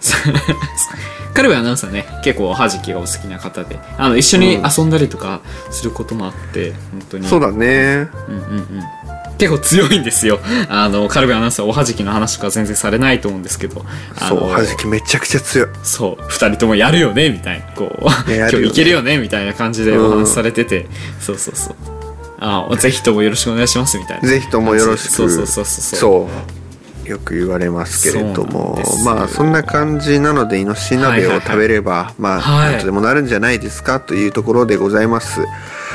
[0.00, 0.58] つもやってる
[1.34, 3.78] カルベアナウンサーね結構おはじきがお好きな方で。
[3.96, 5.40] あの一緒に遊んだりとか
[5.70, 7.28] することもあって本当に。
[7.28, 8.08] そうだね。
[8.28, 8.82] うんうんうん。
[9.38, 10.40] 結構強いんですよ。
[10.68, 13.84] あのカルベアナウンサーおはじきの話とか全然されないと思うんですけど。
[14.28, 15.68] そう、はじきめちゃくちゃ強い。
[15.84, 17.66] そう二人ともやるよねみたいな。
[17.72, 20.86] こう、ね今日いけるよねみたいな感じでお話しされてて、
[21.20, 21.76] そうそうそう。
[22.40, 24.28] あぜひともよろしくお願いしますみたいな。
[24.28, 25.12] ぜひともよろしく。
[25.12, 26.00] そうそうそうそう。
[26.00, 26.57] そう。
[27.08, 32.72] よく言われますけれどもまあそんな感じなのでイノシシ鍋を食べれば、まあはい。
[32.72, 35.42] なんとでもなるんじゃないですかというところでございます。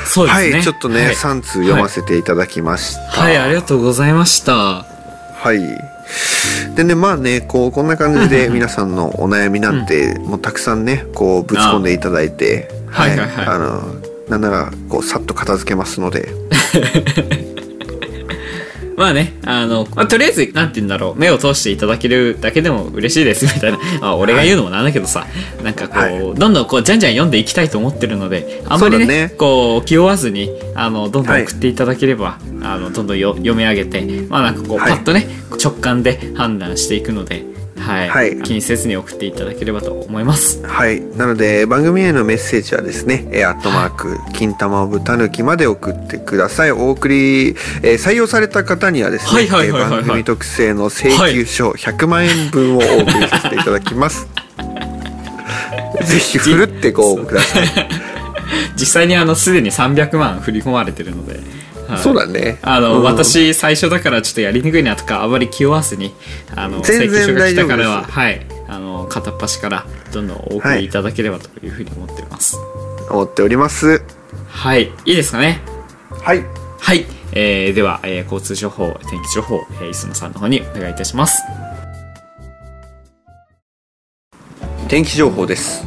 [0.06, 0.54] そうですね。
[0.54, 1.16] はいちょっとね、はい。
[1.16, 3.22] 3通読ませていただきました。
[3.22, 4.54] はい、ありがとうございました。
[4.54, 6.76] はい。
[6.76, 13.28] でね、まあね、こう、こんな感じで皆さんのお悩みなんて、もうたくさんね、こう、ぶち込んでいただいて、はいはい。
[13.28, 13.46] はい。
[13.48, 13.82] あの、
[14.30, 16.30] なんなら、こう、さっと片付けますので、
[18.96, 23.80] まあね、あの、まあ、とりあえず、なんて言うんだろう、目を通していただけるだけでも嬉しいですみたいな。
[24.02, 25.26] まあ、俺が言うのもなんだけどさ、
[25.64, 26.20] なんかこう、はい。
[26.20, 29.34] どんどんこう、じゃんじゃん読んでいきたいと思ってるので、あんまりね、ね。
[29.38, 31.44] こう、気負わずに、あの、どんどんはい。
[31.44, 34.92] 送っていただければ、あの、どんどんよ読み上げて、まあなんかこう、はい。
[34.92, 35.28] パッとね、
[35.64, 40.66] 直感で判断していくので、はい、はい気にせずに送っていただければと思います。
[40.66, 41.02] はい。
[41.02, 46.72] なので、番組へのメッセージはですね、えーアットマーク、金玉オブタヌキまで送ってください。
[46.72, 54.28] お送り、えー採用された方にはですね、番組特製の請求書100万円分をお送りさせていただきます。
[56.06, 57.68] ぜひ、ふるってご応募ください。
[58.76, 61.40] 実際にあの、すでに300万振り込まれてるので、
[61.88, 61.98] はい。
[62.00, 62.60] そうだね。
[62.62, 63.04] あの、うん。
[63.04, 66.14] 私最初だからちょっとやりにくいなとかあまり気負わずに
[66.56, 68.46] あの請求書が来たからはい。
[68.68, 72.58] あの片っ端からどんどんお送りいただければというふうに思っています。
[73.10, 74.02] 思っております。
[74.48, 75.62] はい、い、いですかね？
[76.10, 76.44] はい。
[76.80, 81.44] はい、えー、では、えー交通情報天気情報、えー、磯野さんの方にお願いいたします。
[84.88, 85.86] 天気情報です。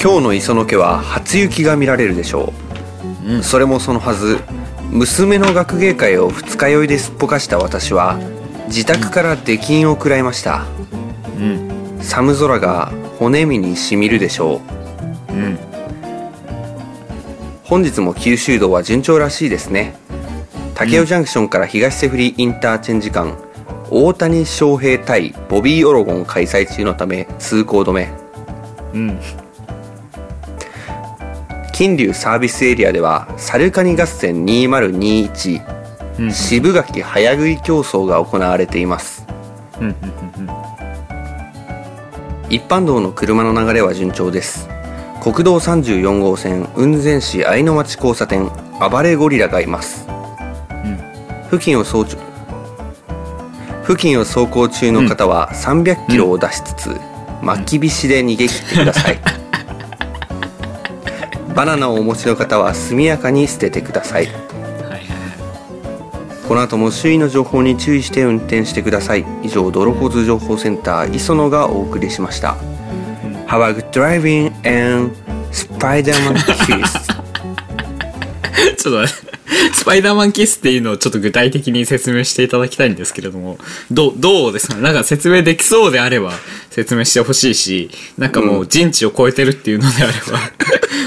[0.00, 2.52] 今日の磯野家は初雪が見られるでしょ
[3.26, 3.42] う、うん。
[3.42, 4.38] それもそのはず
[4.92, 8.18] 娘の学芸会を二日酔いですっぽかした私は
[8.66, 10.66] 自宅から出禁を食らいました。
[11.38, 11.98] うん。
[12.02, 14.60] 寒空が骨身にしみるでしょ
[15.30, 15.32] う。
[15.32, 15.58] うん
[17.64, 19.94] 本日も九州道は順調らしいですね。
[20.74, 23.38] 武雄ジャンクションから東瀬振りインターチェンジ間
[23.90, 28.12] 大谷翔平対ボビー・オロゴン開催中のため通行止め。
[28.92, 29.18] うん
[31.80, 35.80] 金龍サービスエリアではサルカニ合戦2021
[36.18, 36.30] うん。
[36.30, 39.26] 渋柿早食い競争が行われています。
[39.80, 39.94] うんうん
[42.50, 44.68] 一般道の車の流れは順調です。
[45.22, 50.06] 国道34号線雲仙市愛の町交差点暴れゴリラがいます、
[51.50, 52.04] 付近を走
[53.84, 57.00] 付近を走行中の方は300キロを出しつつ、
[57.40, 59.39] 巻きびしで逃げ切ってください
[61.54, 64.26] バナナをお持ちの方は速やかに捨ててください。
[64.26, 64.34] はい
[66.48, 69.24] この後も周囲の情報に注意して運転してください。
[69.44, 72.56] 以上道路交通情報センター磯野がお送りしました。
[73.46, 75.14] Have a good driving and
[75.52, 76.34] Spider-Man
[76.66, 77.06] kiss
[78.76, 79.29] ちょっと待って
[79.74, 83.58] スパイダーマンキスっていうのをちょっと具体的に説明していただきたいんですけれども、
[83.90, 84.82] どう、どうですかね？
[84.82, 86.32] なんか説明できそうであれば
[86.70, 90.40] 説明してほしいし、なんかもう人知を超えてるっていうのであれば、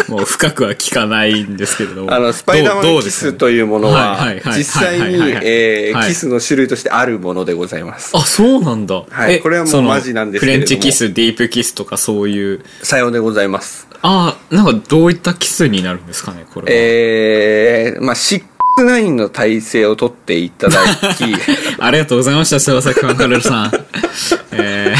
[0.16, 2.14] もう深くは聞かないんですけれども。
[2.14, 5.06] あのスパイダーマンキスというものは実際に
[5.42, 8.12] えーキスの種類としてあるものでございます。
[8.14, 9.04] あ、そうなんだ。
[9.10, 10.66] はいえこれはもうマジなんですけれども。
[10.66, 12.62] フレンチキス、ディープキスとかそういう。
[12.82, 16.68] さようでございますあなんかどういったキスになるんですかねこれは。
[16.72, 20.78] えー、まあ6-9の体制を取っていただ
[21.16, 21.24] き
[21.80, 23.72] ありがとうございました、柴崎ファンカルルさん。
[24.52, 24.94] え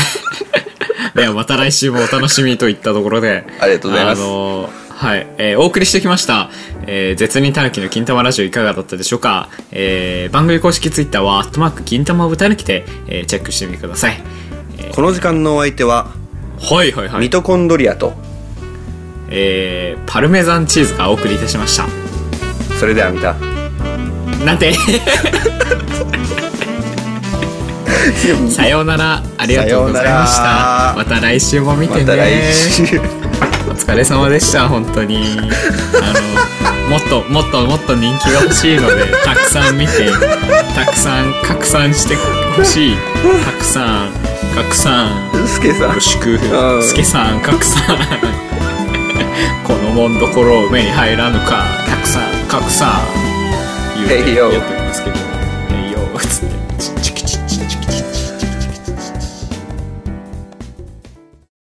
[1.14, 3.44] ー、 ではまた来週もお楽しみといったところで。
[3.60, 6.50] ありがとうございますあのはい、えーお送りしてきました、
[6.88, 14.24] えー、絶にたぬきの金玉ラジオいかがだったでしょうか、えー、番組公式ツイッターは、アットマーク金玉ぶたぬきで、えーチェックしてみてください。
[14.96, 16.08] この時間のお相手は
[16.62, 17.22] はいはいはい。
[17.22, 18.14] ミトコンドリアと
[19.36, 21.88] えー、パルメザンチーズがお送りいたしました。
[22.80, 23.34] それでは見た。
[24.46, 24.74] なんて？
[28.52, 30.94] さようなら、ありがとうございました。
[30.96, 32.06] また来週も見てね。
[32.06, 32.14] ま
[33.72, 35.18] お疲れ様でした本当に。
[35.18, 36.12] あ
[36.86, 40.12] のもっともっともっと人気が欲しいので たくさん見て
[40.76, 42.16] たくさん拡散して
[42.56, 42.98] ほしい。
[43.46, 44.10] たくさん
[44.56, 45.10] 拡散。
[45.48, 45.82] スケさん。
[45.82, 46.32] よろしく。
[46.36, 46.84] うん。
[46.84, 47.82] すけさん拡散
[49.66, 53.24] このもんどころ目に入らぬかたくさんたくさん
[53.96, 55.16] 言うてやってますけど
[55.72, 56.63] 「えいよ」っつって。